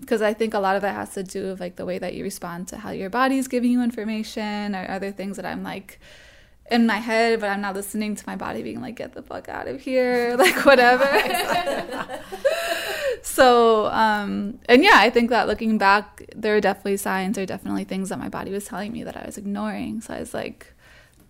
Because 0.00 0.22
I 0.22 0.32
think 0.32 0.54
a 0.54 0.58
lot 0.58 0.76
of 0.76 0.82
that 0.82 0.94
has 0.94 1.12
to 1.14 1.22
do 1.22 1.50
with 1.50 1.60
like 1.60 1.76
the 1.76 1.84
way 1.84 1.98
that 1.98 2.14
you 2.14 2.24
respond 2.24 2.68
to 2.68 2.78
how 2.78 2.90
your 2.90 3.10
body's 3.10 3.46
giving 3.46 3.70
you 3.70 3.82
information 3.82 4.74
or 4.74 4.90
other 4.90 5.12
things 5.12 5.36
that 5.36 5.44
I'm 5.44 5.62
like 5.62 6.00
in 6.70 6.86
my 6.86 6.96
head, 6.96 7.40
but 7.40 7.50
I'm 7.50 7.60
not 7.60 7.74
listening 7.74 8.14
to 8.16 8.24
my 8.26 8.36
body 8.36 8.62
being 8.62 8.80
like, 8.80 8.96
get 8.96 9.12
the 9.12 9.22
fuck 9.22 9.48
out 9.48 9.66
of 9.68 9.80
here, 9.80 10.36
like 10.38 10.64
whatever. 10.64 11.04
so, 13.22 13.86
um, 13.86 14.60
and 14.66 14.82
yeah, 14.82 14.94
I 14.94 15.10
think 15.10 15.30
that 15.30 15.46
looking 15.46 15.78
back, 15.78 16.24
there 16.34 16.56
are 16.56 16.60
definitely 16.60 16.96
signs, 16.96 17.34
there 17.34 17.42
are 17.42 17.46
definitely 17.46 17.84
things 17.84 18.08
that 18.08 18.18
my 18.18 18.28
body 18.28 18.52
was 18.52 18.64
telling 18.64 18.92
me 18.92 19.02
that 19.02 19.16
I 19.16 19.26
was 19.26 19.36
ignoring. 19.36 20.00
So 20.00 20.14
I 20.14 20.20
was 20.20 20.32
like, 20.32 20.72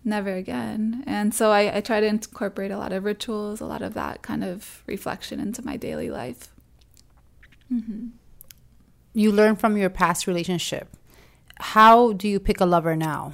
never 0.05 0.33
again. 0.33 1.03
And 1.07 1.33
so 1.33 1.51
I, 1.51 1.77
I 1.77 1.81
try 1.81 1.99
to 1.99 2.07
incorporate 2.07 2.71
a 2.71 2.77
lot 2.77 2.93
of 2.93 3.03
rituals, 3.03 3.61
a 3.61 3.65
lot 3.65 3.81
of 3.81 3.93
that 3.95 4.21
kind 4.21 4.43
of 4.43 4.83
reflection 4.85 5.39
into 5.39 5.65
my 5.65 5.75
daily 5.75 6.09
life. 6.09 6.49
You 9.13 9.31
learn 9.31 9.55
from 9.55 9.77
your 9.77 9.89
past 9.89 10.27
relationship. 10.27 10.87
How 11.55 12.13
do 12.13 12.27
you 12.27 12.39
pick 12.39 12.59
a 12.61 12.65
lover 12.65 12.95
now? 12.95 13.33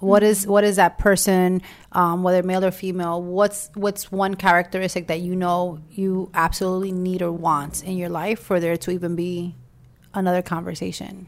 What 0.00 0.22
is 0.22 0.46
what 0.46 0.62
is 0.62 0.76
that 0.76 0.98
person, 0.98 1.60
um, 1.90 2.22
whether 2.22 2.42
male 2.42 2.64
or 2.64 2.70
female? 2.70 3.20
What's 3.20 3.70
what's 3.74 4.12
one 4.12 4.34
characteristic 4.34 5.08
that 5.08 5.20
you 5.20 5.34
know 5.34 5.80
you 5.90 6.30
absolutely 6.34 6.92
need 6.92 7.20
or 7.20 7.32
want 7.32 7.82
in 7.82 7.96
your 7.96 8.08
life 8.08 8.38
for 8.38 8.60
there 8.60 8.76
to 8.76 8.90
even 8.92 9.16
be 9.16 9.56
another 10.14 10.40
conversation? 10.40 11.26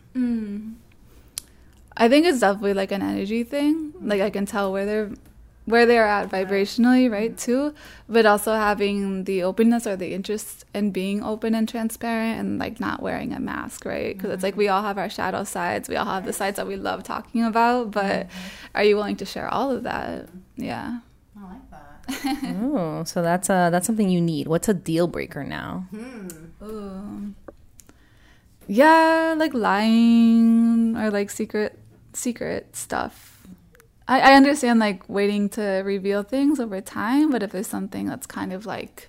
I 1.97 2.09
think 2.09 2.26
it's 2.26 2.40
definitely 2.40 2.75
like 2.75 2.92
an 2.92 3.02
energy 3.02 3.42
thing. 3.42 3.92
Like 4.00 4.21
I 4.21 4.30
can 4.30 4.47
tell 4.47 4.73
where 4.73 4.87
they're 4.87 5.11
where 5.71 5.87
they're 5.87 6.07
at 6.07 6.29
vibrationally, 6.29 7.11
right? 7.11 7.31
Mm-hmm. 7.31 7.71
Too, 7.71 7.75
but 8.09 8.27
also 8.27 8.55
having 8.55 9.25
the 9.25 9.43
openness 9.43 9.87
or 9.87 9.97
the 9.97 10.12
interest 10.12 10.65
in 10.75 10.91
being 10.91 11.23
open 11.23 11.55
and 11.55 11.69
transparent 11.69 12.41
and 12.41 12.59
like 12.59 12.81
not 12.81 13.03
wearing 13.03 13.33
a 13.33 13.41
mask, 13.41 13.85
right? 13.85 14.17
Because 14.17 14.31
it's 14.31 14.43
like 14.43 14.53
mm-hmm. 14.53 14.59
we 14.59 14.69
all 14.69 14.83
have 14.83 14.99
our 14.99 15.09
shadow 15.09 15.45
sides. 15.45 15.89
We 15.89 15.97
all 15.97 16.07
have 16.07 16.27
the 16.27 16.33
sides 16.33 16.57
that 16.57 16.67
we 16.67 16.77
love 16.77 17.03
talking 17.05 17.45
about, 17.45 17.93
but 17.93 18.29
mm-hmm. 18.29 18.77
are 18.77 18.85
you 18.85 18.97
willing 18.97 19.17
to 19.17 19.25
share 19.25 19.49
all 19.49 19.71
of 19.71 19.85
that? 19.85 20.29
Yeah. 20.57 21.00
I 21.39 21.43
like 21.45 21.71
that. 21.71 22.57
Oh, 22.61 23.05
so 23.05 23.23
that's 23.23 23.49
a 23.49 23.69
that's 23.71 23.87
something 23.87 24.11
you 24.11 24.21
need. 24.21 24.49
What's 24.49 24.69
a 24.69 24.75
deal 24.75 25.07
breaker 25.07 25.45
now? 25.45 25.87
Hmm. 25.91 26.29
Ooh. 26.62 27.35
Yeah, 28.67 29.35
like 29.37 29.55
lying 29.55 30.97
or 30.97 31.11
like 31.11 31.31
secret 31.31 31.79
secret 32.12 32.77
stuff. 32.77 33.30
I, 34.11 34.33
I 34.33 34.35
understand 34.35 34.81
like 34.81 35.09
waiting 35.09 35.49
to 35.50 35.62
reveal 35.85 36.25
things 36.25 36.59
over 36.59 36.81
time, 36.81 37.31
but 37.31 37.45
if 37.45 37.52
there's 37.52 37.69
something 37.69 38.07
that's 38.07 38.26
kind 38.26 38.52
of 38.52 38.67
like 38.67 39.09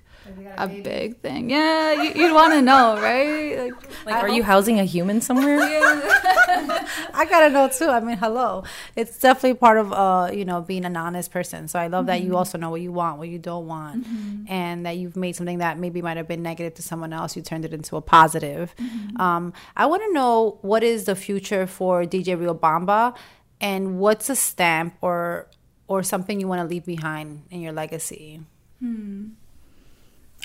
a 0.58 0.68
big 0.68 1.18
thing, 1.22 1.50
yeah, 1.50 2.04
you, 2.04 2.12
you'd 2.14 2.34
want 2.34 2.54
to 2.54 2.62
know, 2.62 3.02
right? 3.02 3.58
Like, 3.58 3.74
Like, 4.06 4.24
are 4.24 4.30
you 4.30 4.44
housing 4.44 4.80
a 4.80 4.86
human 4.86 5.20
somewhere? 5.20 5.60
I 7.14 7.26
gotta 7.28 7.50
know 7.50 7.68
too. 7.68 7.88
I 7.88 8.00
mean, 8.00 8.18
hello. 8.18 8.64
It's 8.96 9.18
definitely 9.18 9.56
part 9.56 9.80
of 9.80 9.92
uh, 9.92 10.30
you 10.32 10.46
know, 10.46 10.62
being 10.62 10.86
an 10.86 10.96
honest 10.96 11.32
person. 11.32 11.68
So 11.68 11.80
I 11.80 11.88
love 11.88 12.06
that 12.06 12.22
you 12.22 12.38
also 12.38 12.60
know 12.60 12.70
what 12.70 12.82
you 12.82 12.92
want, 12.92 13.18
what 13.18 13.28
you 13.28 13.40
don't 13.40 13.66
want, 13.66 14.06
and 14.48 14.86
that 14.86 14.98
you've 14.98 15.16
made 15.16 15.36
something 15.36 15.58
that 15.58 15.80
maybe 15.80 16.04
might 16.04 16.18
have 16.18 16.28
been 16.28 16.44
negative 16.44 16.76
to 16.76 16.84
someone 16.84 17.12
else. 17.12 17.36
You 17.36 17.42
turned 17.42 17.66
it 17.66 17.74
into 17.74 17.96
a 17.96 18.02
positive. 18.02 18.76
Um, 19.16 19.54
I 19.76 19.88
want 19.88 20.04
to 20.04 20.14
know 20.14 20.60
what 20.62 20.84
is 20.84 21.06
the 21.06 21.16
future 21.16 21.66
for 21.66 22.04
DJ 22.04 22.38
Riobamba, 22.38 23.16
and 23.62 24.00
what's 24.00 24.30
a 24.30 24.36
stamp 24.36 24.96
or 25.00 25.48
or 25.88 26.04
something 26.04 26.40
you 26.40 26.48
want 26.48 26.62
to 26.62 26.68
leave 26.68 26.86
behind 26.86 27.44
in 27.52 27.62
your 27.62 27.72
legacy. 27.72 28.42
Hmm. 28.80 29.30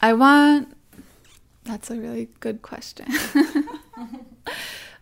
I 0.02 0.12
want. 0.12 0.76
That's 1.64 1.90
a 1.90 1.96
really 1.96 2.28
good 2.38 2.62
question. 2.62 3.06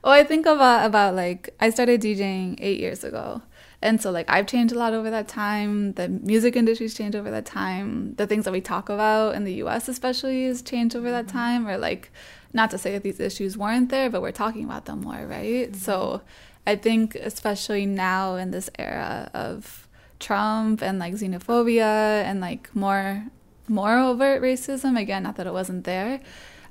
well, 0.03 0.13
I 0.13 0.23
think 0.23 0.47
about 0.47 0.87
about 0.87 1.15
like 1.15 1.55
I 1.61 1.71
started 1.71 2.01
DJing 2.01 2.57
eight 2.61 2.79
years 2.79 3.05
ago, 3.05 3.43
and 3.83 4.01
so 4.01 4.11
like 4.11 4.31
I've 4.31 4.47
changed 4.47 4.75
a 4.75 4.79
lot 4.79 4.95
over 4.95 5.11
that 5.11 5.29
time. 5.29 5.95
The 5.95 6.09
music 6.09 6.57
industry's 6.57 6.95
changed 6.95 7.17
over 7.17 7.31
that 7.31 7.45
time. 7.45 8.15
The 8.15 8.27
things 8.27 8.45
that 8.45 8.53
we 8.53 8.61
talk 8.61 8.89
about 8.89 9.35
in 9.35 9.45
the 9.45 9.55
U.S. 9.65 9.89
especially 9.89 10.47
has 10.47 10.63
changed 10.63 10.95
over 10.95 11.11
that 11.11 11.27
mm-hmm. 11.27 11.37
time. 11.37 11.69
Or 11.69 11.77
like, 11.77 12.11
not 12.53 12.71
to 12.71 12.79
say 12.79 12.93
that 12.93 13.03
these 13.03 13.19
issues 13.19 13.59
weren't 13.59 13.91
there, 13.91 14.09
but 14.09 14.23
we're 14.23 14.33
talking 14.33 14.65
about 14.65 14.85
them 14.85 15.01
more, 15.01 15.27
right? 15.27 15.73
Mm-hmm. 15.73 15.75
So, 15.75 16.23
I 16.67 16.77
think 16.77 17.15
especially 17.15 17.87
now 17.87 18.37
in 18.37 18.51
this 18.51 18.71
era 18.79 19.31
of 19.35 19.89
Trump 20.19 20.83
and 20.83 20.99
like 20.99 21.15
xenophobia 21.15 22.23
and 22.25 22.41
like 22.41 22.75
more 22.75 23.25
more 23.69 23.99
overt 23.99 24.43
racism 24.43 24.99
again 25.01 25.23
not 25.23 25.37
that 25.37 25.47
it 25.47 25.53
wasn't 25.53 25.85
there 25.85 26.21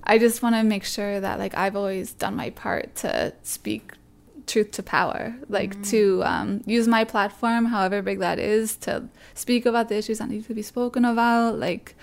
i 0.04 0.18
just 0.18 0.42
want 0.42 0.56
to 0.56 0.64
make 0.64 0.84
sure 0.84 1.20
that 1.20 1.40
like 1.40 1.56
i've 1.56 1.76
always 1.76 2.14
done 2.14 2.36
my 2.36 2.50
part 2.52 2.96
to 2.96 3.34
speak 3.44 3.94
truth 4.46 4.72
to 4.72 4.84
power 4.84 5.36
like 5.50 5.82
to 5.84 6.22
um, 6.26 6.62
use 6.66 6.88
my 6.88 7.04
platform 7.04 7.66
however 7.66 8.02
big 8.02 8.20
that 8.20 8.40
is 8.40 8.76
to 8.76 9.08
speak 9.34 9.66
about 9.66 9.88
the 9.88 9.96
issues 9.96 10.20
that 10.20 10.30
need 10.30 10.46
to 10.46 10.54
be 10.54 10.62
spoken 10.62 11.06
about 11.06 11.58
like 11.58 11.96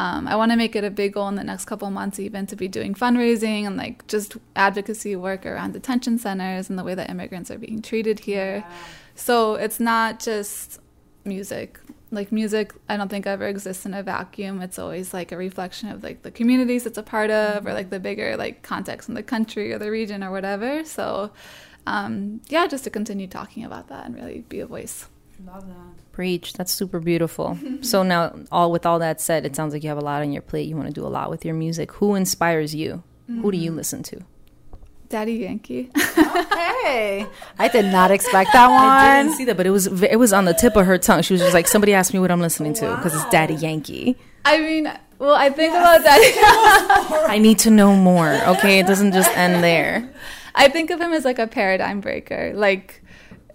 um, 0.00 0.26
i 0.26 0.34
want 0.34 0.50
to 0.50 0.56
make 0.56 0.74
it 0.74 0.82
a 0.82 0.90
big 0.90 1.12
goal 1.12 1.28
in 1.28 1.34
the 1.34 1.44
next 1.44 1.66
couple 1.66 1.90
months 1.90 2.18
even 2.18 2.46
to 2.46 2.56
be 2.56 2.68
doing 2.68 2.94
fundraising 2.94 3.66
and 3.66 3.76
like 3.76 4.06
just 4.06 4.36
advocacy 4.56 5.14
work 5.14 5.44
around 5.44 5.72
detention 5.72 6.18
centers 6.18 6.70
and 6.70 6.78
the 6.78 6.84
way 6.84 6.94
that 6.94 7.10
immigrants 7.10 7.50
are 7.50 7.58
being 7.58 7.82
treated 7.82 8.20
here. 8.20 8.64
So 9.14 9.54
it's 9.54 9.78
not 9.78 10.18
just 10.18 10.80
music. 11.24 11.78
Like 12.12 12.32
music 12.32 12.72
i 12.88 12.96
don't 12.96 13.08
think 13.08 13.26
ever 13.26 13.46
exists 13.46 13.86
in 13.86 13.94
a 13.94 14.02
vacuum. 14.02 14.62
It's 14.62 14.78
always 14.78 15.12
like 15.14 15.30
a 15.32 15.36
reflection 15.36 15.90
of 15.90 16.02
like 16.02 16.22
the 16.22 16.30
communities 16.30 16.86
it's 16.86 16.98
a 16.98 17.02
part 17.02 17.30
of 17.30 17.66
or 17.66 17.72
like 17.72 17.90
the 17.90 18.00
bigger 18.00 18.36
like 18.36 18.62
context 18.62 19.08
in 19.08 19.14
the 19.14 19.22
country 19.22 19.72
or 19.72 19.78
the 19.78 19.90
region 19.90 20.24
or 20.24 20.30
whatever. 20.30 20.84
So 20.84 21.30
um 21.86 22.40
yeah 22.48 22.66
just 22.66 22.84
to 22.84 22.90
continue 22.90 23.28
talking 23.28 23.64
about 23.64 23.88
that 23.88 24.06
and 24.06 24.14
really 24.16 24.40
be 24.48 24.60
a 24.60 24.66
voice 24.66 25.06
Preach. 26.12 26.52
That's 26.54 26.72
super 26.72 27.00
beautiful. 27.00 27.58
so 27.82 28.02
now, 28.02 28.34
all 28.50 28.70
with 28.70 28.86
all 28.86 28.98
that 28.98 29.20
said, 29.20 29.46
it 29.46 29.56
sounds 29.56 29.72
like 29.72 29.82
you 29.82 29.88
have 29.88 29.98
a 29.98 30.02
lot 30.02 30.22
on 30.22 30.32
your 30.32 30.42
plate. 30.42 30.68
You 30.68 30.76
want 30.76 30.88
to 30.88 30.94
do 30.94 31.06
a 31.06 31.08
lot 31.08 31.30
with 31.30 31.44
your 31.44 31.54
music. 31.54 31.92
Who 31.92 32.14
inspires 32.14 32.74
you? 32.74 33.02
Who 33.26 33.52
do 33.52 33.58
you 33.58 33.70
mm-hmm. 33.70 33.76
listen 33.76 34.02
to? 34.02 34.24
daddy 35.10 35.34
yankee 35.34 35.90
Hey, 36.82 37.26
I 37.58 37.68
did 37.68 37.86
not 37.86 38.10
expect 38.10 38.52
that 38.52 38.68
one. 38.68 38.80
I 38.80 39.22
didn't 39.22 39.36
see 39.36 39.44
that, 39.46 39.56
but 39.56 39.66
it 39.66 39.70
was 39.70 39.86
it 40.02 40.16
was 40.16 40.32
on 40.32 40.46
the 40.46 40.54
tip 40.54 40.76
of 40.76 40.86
her 40.86 40.96
tongue. 40.96 41.22
She 41.22 41.34
was 41.34 41.42
just 41.42 41.52
like, 41.52 41.66
somebody 41.66 41.92
asked 41.92 42.14
me 42.14 42.20
what 42.20 42.30
I'm 42.30 42.40
listening 42.40 42.72
to 42.74 42.96
because 42.96 43.14
it's 43.14 43.28
Daddy 43.28 43.54
Yankee. 43.54 44.16
i 44.46 44.58
mean 44.58 44.90
well 45.18 45.34
i 45.34 45.50
think 45.50 45.74
about 45.74 46.02
daddy 46.02 46.32
I 47.28 47.38
need 47.38 47.58
to 47.60 47.70
know 47.70 47.94
more. 47.94 48.32
Okay, 48.54 48.78
it 48.78 48.86
doesn't 48.86 49.12
just 49.12 49.30
end 49.36 49.62
there. 49.62 50.08
I 50.54 50.68
think 50.68 50.90
of 50.90 51.00
him 51.00 51.12
as 51.12 51.24
like 51.24 51.38
a 51.38 51.46
paradigm 51.46 52.00
breaker. 52.00 52.52
Like 52.54 52.99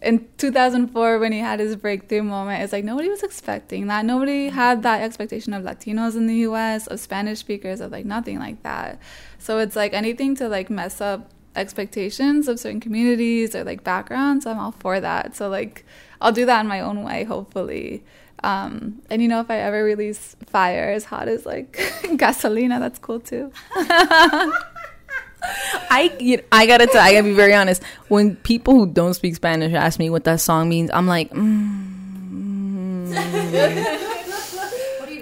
in 0.05 0.27
2004, 0.37 1.17
when 1.17 1.31
he 1.31 1.39
had 1.39 1.59
his 1.59 1.75
breakthrough 1.75 2.21
moment, 2.21 2.63
it's 2.63 2.71
like 2.71 2.85
nobody 2.85 3.09
was 3.09 3.23
expecting 3.23 3.87
that. 3.87 4.05
Nobody 4.05 4.49
had 4.49 4.83
that 4.83 5.01
expectation 5.01 5.51
of 5.51 5.63
Latinos 5.63 6.15
in 6.15 6.27
the 6.27 6.35
US, 6.49 6.85
of 6.85 6.99
Spanish 6.99 7.39
speakers, 7.39 7.81
of 7.81 7.91
like 7.91 8.05
nothing 8.05 8.37
like 8.37 8.61
that. 8.61 8.99
So 9.39 9.57
it's 9.57 9.75
like 9.75 9.93
anything 9.93 10.35
to 10.35 10.47
like 10.47 10.69
mess 10.69 11.01
up 11.01 11.31
expectations 11.55 12.47
of 12.47 12.59
certain 12.59 12.79
communities 12.79 13.55
or 13.55 13.63
like 13.63 13.83
backgrounds, 13.83 14.45
I'm 14.45 14.59
all 14.59 14.73
for 14.73 14.99
that. 14.99 15.35
So 15.35 15.49
like 15.49 15.83
I'll 16.21 16.31
do 16.31 16.45
that 16.45 16.61
in 16.61 16.67
my 16.67 16.81
own 16.81 17.03
way, 17.03 17.23
hopefully. 17.23 18.03
Um, 18.43 19.01
and 19.09 19.23
you 19.23 19.27
know, 19.27 19.39
if 19.39 19.49
I 19.49 19.57
ever 19.57 19.83
release 19.83 20.35
fire 20.45 20.91
as 20.91 21.05
hot 21.05 21.27
as 21.27 21.47
like 21.47 21.71
gasolina, 22.03 22.79
that's 22.79 22.99
cool 22.99 23.19
too. 23.19 23.51
I 25.89 26.15
you 26.19 26.41
I 26.51 26.65
gotta 26.65 26.87
tell, 26.87 27.01
I 27.01 27.13
gotta 27.13 27.23
be 27.23 27.33
very 27.33 27.53
honest. 27.53 27.81
When 28.07 28.35
people 28.37 28.73
who 28.73 28.87
don't 28.87 29.13
speak 29.13 29.35
Spanish 29.35 29.73
ask 29.73 29.99
me 29.99 30.09
what 30.09 30.23
that 30.25 30.41
song 30.41 30.69
means, 30.69 30.89
I'm 30.93 31.07
like, 31.07 31.31
mm. 31.31 31.65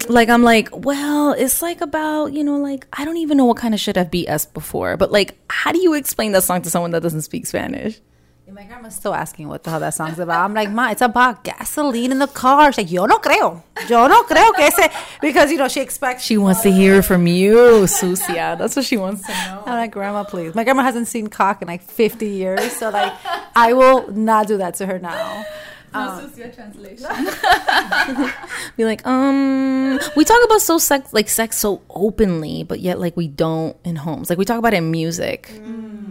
like 0.10 0.30
I'm 0.30 0.44
like, 0.44 0.70
well, 0.76 1.34
it's 1.34 1.62
like 1.62 1.82
about 1.82 2.34
you 2.34 2.44
know, 2.44 2.58
like 2.58 2.88
I 2.94 3.06
don't 3.06 3.18
even 3.18 3.38
know 3.38 3.46
what 3.46 3.58
kind 3.58 3.74
of 3.74 3.80
shit 3.80 3.98
I've 3.98 4.12
BS 4.12 4.54
before, 4.54 4.98
but 4.98 5.12
like, 5.12 5.38
how 5.50 5.72
do 5.72 5.82
you 5.82 5.94
explain 5.94 6.32
that 6.34 6.44
song 6.44 6.62
to 6.64 6.70
someone 6.70 6.92
that 6.92 7.04
doesn't 7.04 7.22
speak 7.22 7.46
Spanish? 7.46 8.00
And 8.46 8.56
my 8.56 8.66
grandma's 8.66 8.96
still 8.96 9.14
asking 9.14 9.48
what 9.48 9.64
the 9.64 9.70
hell 9.70 9.80
that 9.80 9.94
song's 9.94 10.20
about. 10.20 10.44
I'm 10.44 10.54
like, 10.54 10.70
Ma, 10.70 10.90
it's 10.92 11.02
about 11.02 11.46
gasoline 11.46 12.12
in 12.12 12.20
the 12.20 12.28
car. 12.28 12.74
She's 12.74 12.80
like, 12.80 12.92
Yo 12.92 13.06
no 13.06 13.18
creo. 13.18 13.64
Yo 13.88 14.08
no 14.08 14.24
creo 14.24 14.54
que 14.54 14.66
ese. 14.66 14.90
Because, 15.22 15.50
you 15.50 15.58
know, 15.58 15.70
she 15.70 15.80
expects. 15.80 16.24
She 16.26 16.38
wants 16.38 16.62
to 16.64 16.72
hear 16.72 17.02
from 17.02 17.26
you, 17.26 17.56
Susia. 17.86 18.58
That's 18.58 18.76
what 18.76 18.84
she 18.84 18.98
wants 18.98 19.22
to 19.28 19.32
know. 19.32 19.64
I'm 19.66 19.76
like, 19.76 19.92
Grandma, 19.92 20.26
please. 20.26 20.54
My 20.56 20.66
grandma 20.66 20.84
hasn't 20.84 21.08
seen 21.08 21.28
cock 21.28 21.62
in 21.62 21.70
like 21.70 21.84
50 21.84 22.28
years. 22.28 22.74
So, 22.74 22.90
like, 22.90 23.14
I 23.56 23.72
will 23.72 24.12
not 24.12 24.48
do 24.48 24.58
that 24.58 24.76
to 24.76 24.88
her 24.88 25.00
now. 25.00 25.46
No 25.94 26.50
translation. 26.54 27.08
Be 28.78 28.86
like, 28.86 29.06
um, 29.06 30.00
we 30.16 30.26
talk 30.26 30.44
about 30.46 30.62
so 30.62 30.78
sex, 30.78 31.14
like 31.14 31.30
sex, 31.30 31.58
so 31.58 31.82
openly, 31.90 32.64
but 32.64 32.80
yet 32.80 33.00
like 33.00 33.16
we 33.16 33.28
don't 33.28 33.78
in 33.84 33.96
homes. 33.96 34.30
Like 34.30 34.40
we 34.40 34.46
talk 34.46 34.58
about 34.58 34.74
it 34.74 34.78
in 34.78 34.92
music. 34.92 35.52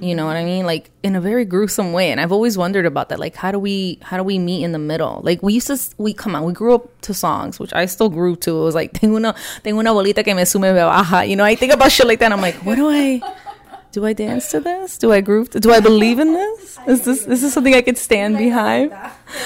You 0.00 0.16
know 0.16 0.26
what 0.26 0.36
I 0.36 0.44
mean? 0.44 0.66
Like 0.66 0.90
in 1.02 1.14
a 1.14 1.20
very 1.20 1.44
gruesome 1.44 1.92
way. 1.92 2.10
And 2.10 2.20
I've 2.20 2.32
always 2.32 2.58
wondered 2.58 2.86
about 2.86 3.08
that. 3.10 3.20
Like, 3.20 3.36
how 3.36 3.52
do 3.52 3.58
we, 3.58 3.98
how 4.02 4.16
do 4.16 4.24
we 4.24 4.38
meet 4.38 4.64
in 4.64 4.72
the 4.72 4.78
middle? 4.78 5.20
Like 5.22 5.42
we 5.42 5.52
used 5.54 5.68
to, 5.68 5.78
we 5.98 6.12
come 6.12 6.34
on, 6.34 6.44
we 6.44 6.52
grew 6.52 6.74
up 6.74 7.00
to 7.02 7.14
songs, 7.14 7.60
which 7.60 7.72
I 7.72 7.86
still 7.86 8.08
grew 8.08 8.34
to. 8.36 8.50
It 8.50 8.64
was 8.64 8.74
like, 8.74 8.92
tengo 9.00 9.16
una, 9.16 9.34
tengo 9.62 9.78
una 9.78 9.90
bolita 9.90 10.24
que 10.24 10.34
me 10.34 10.44
sube 10.44 10.62
me 10.62 10.72
baja. 10.72 11.24
You 11.24 11.36
know, 11.36 11.44
I 11.44 11.54
think 11.54 11.72
about 11.72 11.92
shit 11.92 12.06
like 12.06 12.18
that. 12.20 12.26
And 12.26 12.34
I'm 12.34 12.40
like, 12.40 12.56
what 12.64 12.76
do 12.76 12.88
I? 12.90 13.20
Do 13.92 14.06
I 14.06 14.14
dance 14.14 14.50
to 14.52 14.60
this? 14.60 14.96
Do 14.96 15.12
I 15.12 15.20
groove? 15.20 15.50
To, 15.50 15.60
do 15.60 15.70
I 15.70 15.80
believe 15.80 16.18
in 16.18 16.32
this? 16.32 16.78
Is 16.86 17.04
this 17.04 17.24
this 17.26 17.42
is 17.42 17.52
something 17.52 17.74
I 17.74 17.82
could 17.82 17.98
stand 17.98 18.38
behind? 18.38 18.90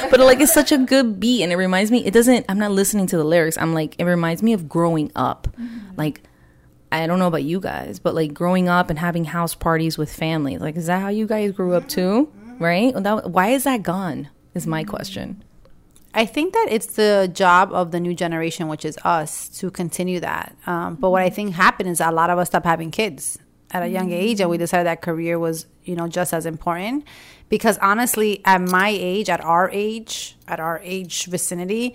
But 0.09 0.21
like 0.21 0.41
it's 0.41 0.55
such 0.55 0.71
a 0.71 0.79
good 0.79 1.19
beat, 1.19 1.43
and 1.43 1.53
it 1.53 1.57
reminds 1.57 1.91
me. 1.91 2.07
It 2.07 2.15
doesn't. 2.15 2.47
I'm 2.49 2.59
not 2.59 2.71
listening 2.71 3.09
to 3.09 3.17
the 3.17 3.25
lyrics. 3.25 3.59
I'm 3.59 3.75
like 3.75 3.97
it 3.99 4.05
reminds 4.05 4.45
me 4.45 4.53
of 4.53 4.69
growing 4.69 5.11
up. 5.17 5.49
Mm-hmm. 5.61 5.97
Like 5.97 6.23
I 6.93 7.09
don't 7.09 7.19
know 7.19 7.27
about 7.27 7.43
you 7.43 7.59
guys, 7.59 7.99
but 7.99 8.15
like 8.15 8.33
growing 8.33 8.69
up 8.69 8.89
and 8.89 9.01
having 9.01 9.25
house 9.25 9.57
parties 9.57 9.99
with 9.99 10.13
family. 10.15 10.59
Like 10.59 10.77
is 10.77 10.87
that 10.87 11.03
how 11.03 11.09
you 11.09 11.27
guys 11.27 11.51
grew 11.51 11.75
up 11.75 11.89
too? 11.89 12.31
Mm-hmm. 12.39 12.63
Right? 12.63 12.95
That, 12.95 13.31
why 13.31 13.49
is 13.49 13.65
that 13.65 13.83
gone? 13.83 14.29
Is 14.55 14.65
my 14.65 14.83
mm-hmm. 14.83 14.91
question. 14.91 15.43
I 16.15 16.25
think 16.25 16.55
that 16.55 16.69
it's 16.71 16.87
the 16.87 17.31
job 17.35 17.73
of 17.73 17.91
the 17.91 18.01
new 18.01 18.15
generation, 18.15 18.69
which 18.69 18.87
is 18.87 18.97
us, 19.05 19.49
to 19.59 19.71
continue 19.71 20.19
that. 20.21 20.57
Um, 20.67 20.95
but 20.95 21.11
what 21.11 21.21
I 21.21 21.29
think 21.29 21.55
happened 21.55 21.91
is 21.91 22.01
a 22.01 22.11
lot 22.11 22.31
of 22.31 22.39
us 22.39 22.49
stopped 22.49 22.65
having 22.65 22.91
kids 22.91 23.39
at 23.77 23.83
a 23.83 23.89
young 23.89 24.09
mm. 24.09 24.15
age, 24.15 24.41
and 24.41 24.49
we 24.49 24.59
decided 24.59 24.87
that 24.87 25.03
career 25.03 25.39
was, 25.39 25.67
you 25.85 25.95
know, 25.95 26.09
just 26.09 26.33
as 26.33 26.47
important. 26.47 27.05
Because 27.49 27.79
honestly, 27.79 28.43
at 28.45 28.61
my 28.61 28.89
age, 28.89 29.29
at 29.29 29.45
our 29.45 29.71
age, 29.71 30.37
at 30.49 30.59
our 30.59 30.81
age 30.83 31.27
vicinity, 31.27 31.95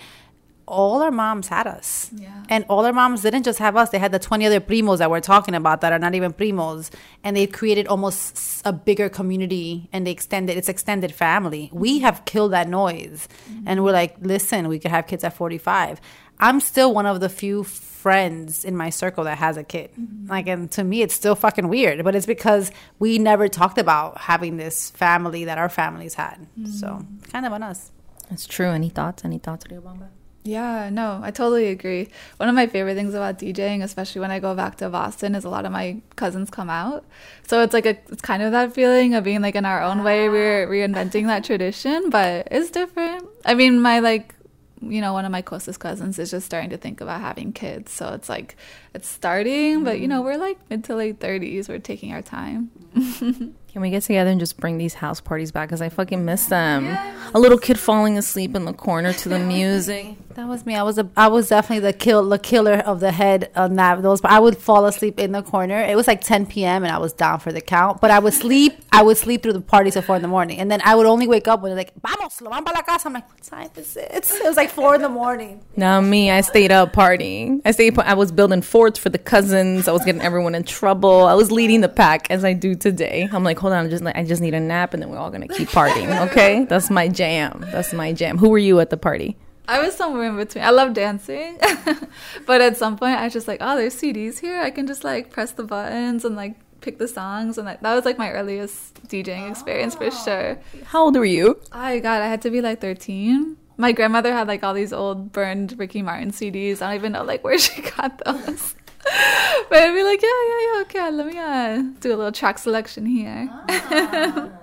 all 0.68 1.02
our 1.02 1.12
moms 1.12 1.50
had 1.50 1.68
us. 1.68 2.10
Yeah. 2.16 2.30
And 2.48 2.64
all 2.70 2.86
our 2.86 2.94
moms 2.94 3.22
didn't 3.22 3.44
just 3.44 3.60
have 3.60 3.76
us, 3.76 3.90
they 3.90 4.00
had 4.00 4.14
the 4.14 4.20
20 4.20 4.46
other 4.46 4.62
primos 4.62 5.00
that 5.00 5.12
we're 5.12 5.20
talking 5.20 5.54
about 5.54 5.82
that 5.82 5.92
are 5.92 6.00
not 6.00 6.16
even 6.16 6.32
primos. 6.32 6.90
And 7.24 7.36
they 7.36 7.46
created 7.46 7.88
almost 7.88 8.62
a 8.64 8.72
bigger 8.72 9.10
community 9.10 9.90
and 9.92 10.08
they 10.08 10.12
extended, 10.12 10.58
it's 10.58 10.70
extended 10.70 11.14
family. 11.14 11.70
We 11.74 12.00
mm. 12.00 12.02
have 12.04 12.24
killed 12.24 12.54
that 12.54 12.70
noise. 12.70 13.28
Mm-hmm. 13.50 13.64
And 13.68 13.84
we're 13.84 13.92
like, 13.92 14.16
listen, 14.22 14.70
we 14.70 14.80
could 14.80 14.92
have 14.92 15.08
kids 15.08 15.26
at 15.26 15.36
45. 15.36 16.00
I'm 16.42 16.60
still 16.60 16.94
one 16.94 17.06
of 17.06 17.20
the 17.20 17.30
few 17.30 17.64
friends 17.64 18.66
in 18.66 18.76
my 18.76 18.90
circle 18.90 19.26
that 19.26 19.38
has 19.38 19.58
a 19.58 19.64
kid. 19.64 19.92
Mm-hmm. 19.92 20.28
Like, 20.28 20.48
and 20.48 20.72
to 20.72 20.84
me, 20.84 21.04
it's 21.04 21.14
still 21.14 21.36
fucking 21.36 21.68
weird, 21.68 22.04
but 22.04 22.16
it's 22.16 22.26
because 22.26 22.72
we 22.98 23.20
never 23.20 23.48
talked 23.48 23.78
about 23.78 24.18
having 24.18 24.58
this 24.58 24.90
family 24.90 25.46
that 25.46 25.60
our 25.60 25.70
families 25.70 26.16
had. 26.16 26.48
So, 26.66 26.88
mm-hmm. 26.88 27.32
kind 27.32 27.46
of 27.46 27.54
on 27.54 27.62
us. 27.62 27.92
That's 28.30 28.48
true. 28.48 28.70
Any 28.70 28.90
thoughts? 28.90 29.24
Any 29.24 29.38
thoughts, 29.38 29.66
Riobamba? 29.66 30.08
Yeah, 30.44 30.90
no, 30.90 31.20
I 31.22 31.30
totally 31.30 31.68
agree. 31.68 32.10
One 32.38 32.50
of 32.50 32.56
my 32.56 32.66
favorite 32.66 32.96
things 32.96 33.14
about 33.14 33.38
DJing, 33.38 33.84
especially 33.84 34.22
when 34.22 34.32
I 34.32 34.40
go 34.40 34.56
back 34.56 34.78
to 34.78 34.90
Boston, 34.90 35.36
is 35.36 35.44
a 35.44 35.50
lot 35.50 35.66
of 35.66 35.72
my 35.72 36.02
cousins 36.16 36.50
come 36.50 36.70
out. 36.70 37.06
So 37.48 37.62
it's 37.62 37.74
like 37.74 37.86
a, 37.86 37.98
it's 38.10 38.24
kind 38.24 38.42
of 38.42 38.52
that 38.54 38.74
feeling 38.74 39.14
of 39.14 39.24
being 39.24 39.42
like 39.42 39.56
in 39.56 39.66
our 39.66 39.84
own 39.84 40.04
way, 40.04 40.30
we're 40.30 40.66
ah. 40.66 40.72
reinventing 40.72 41.28
that 41.28 41.44
tradition, 41.44 42.10
but 42.10 42.48
it's 42.50 42.72
different. 42.72 43.28
I 43.46 43.54
mean, 43.54 43.82
my 43.82 44.00
like, 44.00 44.34
you 44.82 45.02
know, 45.02 45.14
one 45.14 45.26
of 45.26 45.32
my 45.32 45.42
closest 45.42 45.80
cousins 45.80 46.18
is 46.18 46.32
just 46.32 46.46
starting 46.46 46.72
to 46.72 46.78
think 46.78 47.02
about 47.02 47.22
having 47.22 47.54
kids. 47.54 47.92
So 47.92 48.14
it's 48.14 48.30
like, 48.30 48.56
it's 48.94 49.08
starting, 49.08 49.84
but 49.84 50.00
you 50.00 50.08
know, 50.08 50.22
mm. 50.22 50.26
we're 50.26 50.38
like 50.38 50.58
mid 50.70 50.84
to 50.86 50.96
late 50.96 51.20
30s. 51.20 51.70
We're 51.70 51.80
taking 51.80 52.14
our 52.14 52.22
time. 52.22 52.72
Can 53.72 53.82
we 53.82 53.90
get 53.90 54.04
together 54.04 54.30
and 54.30 54.40
just 54.40 54.58
bring 54.58 54.78
these 54.78 54.96
house 54.96 55.22
parties 55.22 55.54
back? 55.54 55.70
Because 55.70 55.82
I 55.82 55.88
fucking 55.88 56.26
miss 56.26 56.48
them. 56.48 56.88
A 57.34 57.40
little 57.40 57.58
kid 57.58 57.80
falling 57.80 58.18
asleep 58.18 58.54
in 58.54 58.66
the 58.66 58.74
corner 58.74 59.14
to 59.14 59.30
the 59.30 59.40
music. 59.56 60.18
That 60.36 60.48
was 60.48 60.66
me. 60.66 60.76
I 60.76 60.84
was 60.84 60.98
a, 60.98 61.10
I 61.16 61.28
was 61.28 61.50
definitely 61.50 61.80
the 61.80 61.94
kill, 61.94 62.28
the 62.28 62.40
killer 62.40 62.76
of 62.80 63.00
the 63.00 63.12
head 63.12 63.50
on 63.56 63.76
that. 63.76 64.02
Those, 64.02 64.22
I 64.26 64.40
would 64.40 64.58
fall 64.58 64.86
asleep 64.86 65.20
in 65.20 65.32
the 65.32 65.42
corner. 65.42 65.82
It 65.82 65.96
was 65.96 66.08
like 66.08 66.22
10 66.22 66.48
p.m. 66.48 66.84
and 66.84 66.92
I 66.92 66.98
was 66.98 67.14
down 67.14 67.40
for 67.40 67.52
the 67.54 67.62
count. 67.62 68.02
But 68.02 68.12
I 68.12 68.20
would 68.20 68.34
sleep. 68.34 68.74
I 68.92 69.04
would 69.04 69.18
sleep 69.18 69.44
through 69.44 69.54
the 69.54 69.62
parties 69.62 69.94
till 69.94 70.02
four 70.02 70.18
in 70.18 70.22
the 70.22 70.28
morning, 70.28 70.60
and 70.60 70.70
then 70.70 70.82
I 70.84 70.96
would 70.96 71.06
only 71.06 71.28
wake 71.28 71.48
up 71.48 71.62
when 71.62 71.70
they're 71.70 71.78
like, 71.78 71.94
"Vamos, 72.02 72.42
lo 72.42 72.50
vamos 72.50 72.66
para 72.66 72.76
la 72.76 72.82
casa." 72.82 73.08
I'm 73.08 73.14
like, 73.14 73.30
"What 73.30 73.42
time 73.42 73.70
is 73.78 73.96
it?" 73.96 74.12
It 74.42 74.44
was 74.44 74.58
like 74.58 74.70
four 74.70 74.96
in 74.96 75.02
the 75.02 75.10
morning. 75.10 75.62
Now 75.78 76.02
me, 76.02 76.30
I 76.30 76.42
stayed 76.42 76.72
up 76.72 76.92
partying. 76.94 77.62
I 77.64 77.72
stayed. 77.72 77.98
I 78.00 78.14
was 78.16 78.32
building 78.34 78.62
forts 78.62 79.00
for 79.00 79.10
the 79.10 79.18
cousins. 79.18 79.88
I 79.88 79.92
was 79.94 80.04
getting 80.04 80.22
everyone 80.22 80.56
in 80.56 80.64
trouble. 80.64 81.26
I 81.26 81.36
was 81.36 81.52
leading 81.52 81.82
the 81.82 81.90
pack 81.90 82.30
as 82.30 82.44
I 82.44 82.54
do 82.54 82.76
today. 82.76 83.30
I'm 83.32 83.44
like, 83.44 83.61
hold 83.62 83.74
on, 83.74 83.86
I'm 83.86 83.90
just 83.90 84.04
like, 84.04 84.16
I 84.16 84.26
just 84.26 84.42
need 84.42 84.54
a 84.54 84.60
nap, 84.60 84.94
and 84.94 85.02
then 85.02 85.10
we're 85.10 85.18
all 85.18 85.30
gonna 85.30 85.48
keep 85.48 85.70
partying. 85.70 86.30
Okay, 86.30 86.66
that's 86.70 86.90
my 86.90 87.08
jam. 87.08 87.64
That's 87.72 87.94
my 87.94 88.12
jam. 88.12 88.38
Who 88.38 88.50
were 88.50 88.58
you 88.58 88.80
at 88.80 88.90
the 88.90 88.98
party? 88.98 89.38
I 89.68 89.80
was 89.80 89.96
somewhere 89.96 90.28
in 90.28 90.36
between. 90.36 90.64
I 90.64 90.72
love 90.72 90.94
dancing, 90.94 91.58
but 92.46 92.60
at 92.60 92.76
some 92.76 92.98
point 92.98 93.18
I 93.18 93.26
was 93.26 93.34
just 93.34 93.48
like, 93.48 93.60
oh, 93.62 93.78
there's 93.78 93.96
CDs 93.96 94.40
here. 94.40 94.60
I 94.60 94.72
can 94.72 94.88
just 94.88 95.04
like 95.04 95.30
press 95.30 95.52
the 95.54 95.64
buttons 95.64 96.26
and 96.26 96.36
like 96.36 96.56
pick 96.82 96.98
the 96.98 97.08
songs, 97.08 97.58
and 97.58 97.66
like, 97.66 97.82
that 97.82 97.96
was 97.96 98.04
like 98.04 98.18
my 98.18 98.32
earliest 98.32 98.96
DJing 99.08 99.50
experience 99.50 99.96
for 99.96 100.06
oh. 100.06 100.10
sure. 100.10 100.60
How 100.86 101.04
old 101.04 101.16
were 101.16 101.24
you? 101.24 101.62
Oh 101.72 102.00
God, 102.02 102.22
I 102.22 102.28
had 102.28 102.42
to 102.42 102.50
be 102.50 102.62
like 102.62 102.82
13. 102.82 103.58
My 103.78 103.94
grandmother 103.94 104.34
had 104.34 104.48
like 104.48 104.64
all 104.64 104.74
these 104.74 104.94
old 104.94 105.32
burned 105.32 105.78
Ricky 105.78 106.02
Martin 106.02 106.32
CDs. 106.32 106.82
I 106.82 106.88
don't 106.88 106.96
even 106.96 107.12
know 107.14 107.24
like 107.24 107.44
where 107.44 107.58
she 107.58 107.82
got 107.98 108.22
those. 108.26 108.76
but 109.70 109.78
I'd 109.78 109.94
be 109.94 110.04
like, 110.04 110.22
yeah, 110.22 110.30
yeah, 110.48 110.60
yeah, 110.76 110.82
okay, 110.82 111.12
let 111.12 111.26
me 111.28 111.38
uh, 111.38 111.84
do 112.00 112.14
a 112.14 112.18
little 112.18 112.32
track 112.32 112.58
selection 112.60 113.06
here. 113.06 113.50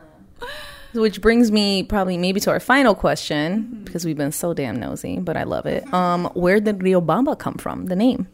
Which 0.94 1.20
brings 1.20 1.50
me 1.52 1.82
probably 1.82 2.16
maybe 2.16 2.40
to 2.40 2.50
our 2.50 2.60
final 2.60 2.94
question 2.94 3.82
because 3.84 4.04
we've 4.04 4.16
been 4.16 4.32
so 4.32 4.54
damn 4.54 4.76
nosy, 4.80 5.18
but 5.18 5.36
I 5.36 5.42
love 5.44 5.66
it. 5.66 5.92
Um, 5.92 6.26
where 6.34 6.60
did 6.60 6.78
Riobamba 6.78 7.38
come 7.38 7.54
from? 7.54 7.86
The 7.86 7.96
name. 7.96 8.26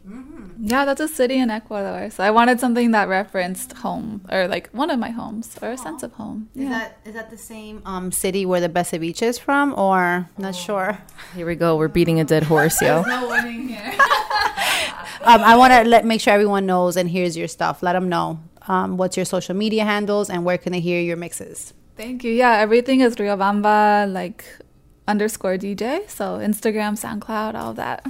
Yeah, 0.59 0.85
that's 0.85 1.01
a 1.01 1.07
city 1.07 1.37
in 1.37 1.49
Ecuador. 1.49 2.09
So 2.09 2.23
I 2.23 2.31
wanted 2.31 2.59
something 2.61 2.91
that 2.91 3.09
referenced 3.09 3.73
home 3.73 4.21
or 4.31 4.47
like 4.47 4.69
one 4.69 4.89
of 4.89 4.99
my 4.99 5.09
homes 5.09 5.55
or 5.61 5.71
a 5.71 5.77
sense 5.77 6.01
of 6.01 6.13
home. 6.13 6.49
Is 6.55 6.69
that 6.69 6.97
is 7.05 7.13
that 7.13 7.29
the 7.29 7.37
same 7.37 7.81
um, 7.85 8.11
city 8.11 8.45
where 8.45 8.61
the 8.61 8.69
best 8.69 8.93
ceviche 8.93 9.21
is 9.21 9.37
from, 9.37 9.77
or 9.77 10.29
not 10.37 10.55
sure? 10.55 10.97
Here 11.35 11.45
we 11.45 11.55
go. 11.55 11.75
We're 11.75 11.89
beating 11.89 12.19
a 12.19 12.23
dead 12.23 12.43
horse, 12.43 12.81
yo. 12.87 13.01
No 13.03 13.27
winning 13.27 13.67
here. 13.67 13.93
Um, 15.25 15.41
I 15.41 15.55
want 15.55 15.73
to 15.73 15.83
let 15.83 16.05
make 16.05 16.21
sure 16.21 16.33
everyone 16.33 16.65
knows 16.65 16.95
and 16.95 17.09
hears 17.09 17.35
your 17.35 17.47
stuff. 17.47 17.81
Let 17.81 17.93
them 17.93 18.09
know 18.09 18.39
um, 18.67 18.97
what's 18.97 19.17
your 19.17 19.25
social 19.25 19.55
media 19.55 19.83
handles 19.83 20.29
and 20.29 20.45
where 20.45 20.57
can 20.57 20.71
they 20.71 20.79
hear 20.79 21.01
your 21.01 21.17
mixes. 21.17 21.73
Thank 21.95 22.23
you. 22.23 22.31
Yeah, 22.31 22.57
everything 22.57 23.01
is 23.01 23.15
Riobamba 23.15 24.11
like 24.11 24.45
underscore 25.07 25.57
DJ. 25.57 26.09
So 26.09 26.37
Instagram, 26.37 26.99
SoundCloud, 26.99 27.55
all 27.55 27.71
of 27.71 27.75
that. 27.77 28.05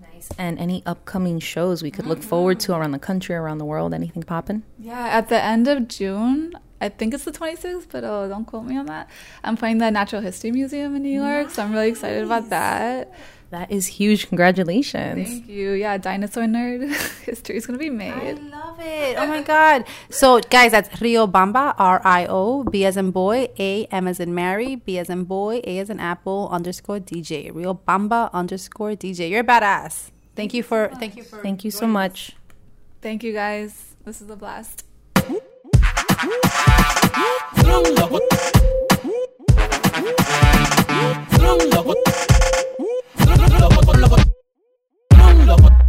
Nice. 0.00 0.28
And 0.38 0.58
any 0.58 0.82
upcoming 0.86 1.38
shows 1.38 1.82
we 1.82 1.90
could 1.90 2.06
look 2.06 2.22
forward 2.22 2.60
to 2.60 2.74
around 2.74 2.92
the 2.92 2.98
country, 2.98 3.34
around 3.34 3.58
the 3.58 3.64
world? 3.64 3.94
Anything 3.94 4.22
popping? 4.22 4.62
Yeah, 4.78 5.06
at 5.06 5.28
the 5.28 5.42
end 5.42 5.68
of 5.68 5.88
June, 5.88 6.54
I 6.80 6.88
think 6.88 7.14
it's 7.14 7.24
the 7.24 7.32
26th, 7.32 7.86
but 7.90 8.04
oh, 8.04 8.28
don't 8.28 8.44
quote 8.44 8.64
me 8.64 8.76
on 8.76 8.86
that. 8.86 9.08
I'm 9.42 9.56
playing 9.56 9.78
the 9.78 9.90
Natural 9.90 10.22
History 10.22 10.50
Museum 10.50 10.96
in 10.96 11.02
New 11.02 11.22
York, 11.22 11.50
so 11.50 11.62
I'm 11.62 11.72
really 11.72 11.88
excited 11.88 12.24
about 12.24 12.50
that. 12.50 13.12
That 13.54 13.70
is 13.70 13.86
huge. 13.86 14.26
Congratulations. 14.26 15.28
Thank 15.28 15.46
you. 15.48 15.78
Yeah, 15.78 15.96
dinosaur 15.96 16.42
nerd 16.42 16.90
history 17.24 17.56
is 17.56 17.66
gonna 17.66 17.78
be 17.78 17.88
made. 17.88 18.10
I 18.10 18.32
love 18.32 18.80
it. 18.80 19.14
Oh 19.16 19.28
my 19.28 19.42
god. 19.42 19.84
So 20.10 20.40
guys, 20.50 20.72
that's 20.72 20.88
Riobamba, 20.98 21.76
R 21.78 22.02
I 22.04 22.26
O, 22.26 22.64
B 22.64 22.84
as 22.84 22.96
in 22.96 23.12
boy, 23.12 23.46
A 23.56 23.84
M 23.92 24.08
as 24.08 24.18
in 24.18 24.34
Mary, 24.34 24.74
B 24.74 24.98
as 24.98 25.08
in 25.08 25.22
boy, 25.22 25.60
A 25.62 25.78
as 25.78 25.88
in 25.88 26.00
apple, 26.00 26.48
underscore 26.50 26.98
DJ. 26.98 27.52
Riobamba 27.52 28.32
underscore 28.32 28.96
DJ. 28.96 29.30
You're 29.30 29.42
a 29.42 29.44
badass. 29.44 30.10
Thank 30.34 30.52
you 30.52 30.64
for 30.64 30.90
thank 30.98 31.14
you 31.14 31.22
for 31.22 31.40
Thank 31.40 31.62
you 31.62 31.70
so 31.70 31.86
much. 31.86 32.32
Thank 33.02 33.22
you 33.22 33.32
guys. 33.32 33.94
This 34.04 34.20
is 34.20 34.28
a 34.30 34.34
blast. 34.34 34.82
Strong 37.54 37.84
love. 41.70 42.33
loco, 43.48 43.74
loco, 43.74 43.92
loco, 43.92 44.16
loco, 45.10 45.44
loco, 45.44 45.83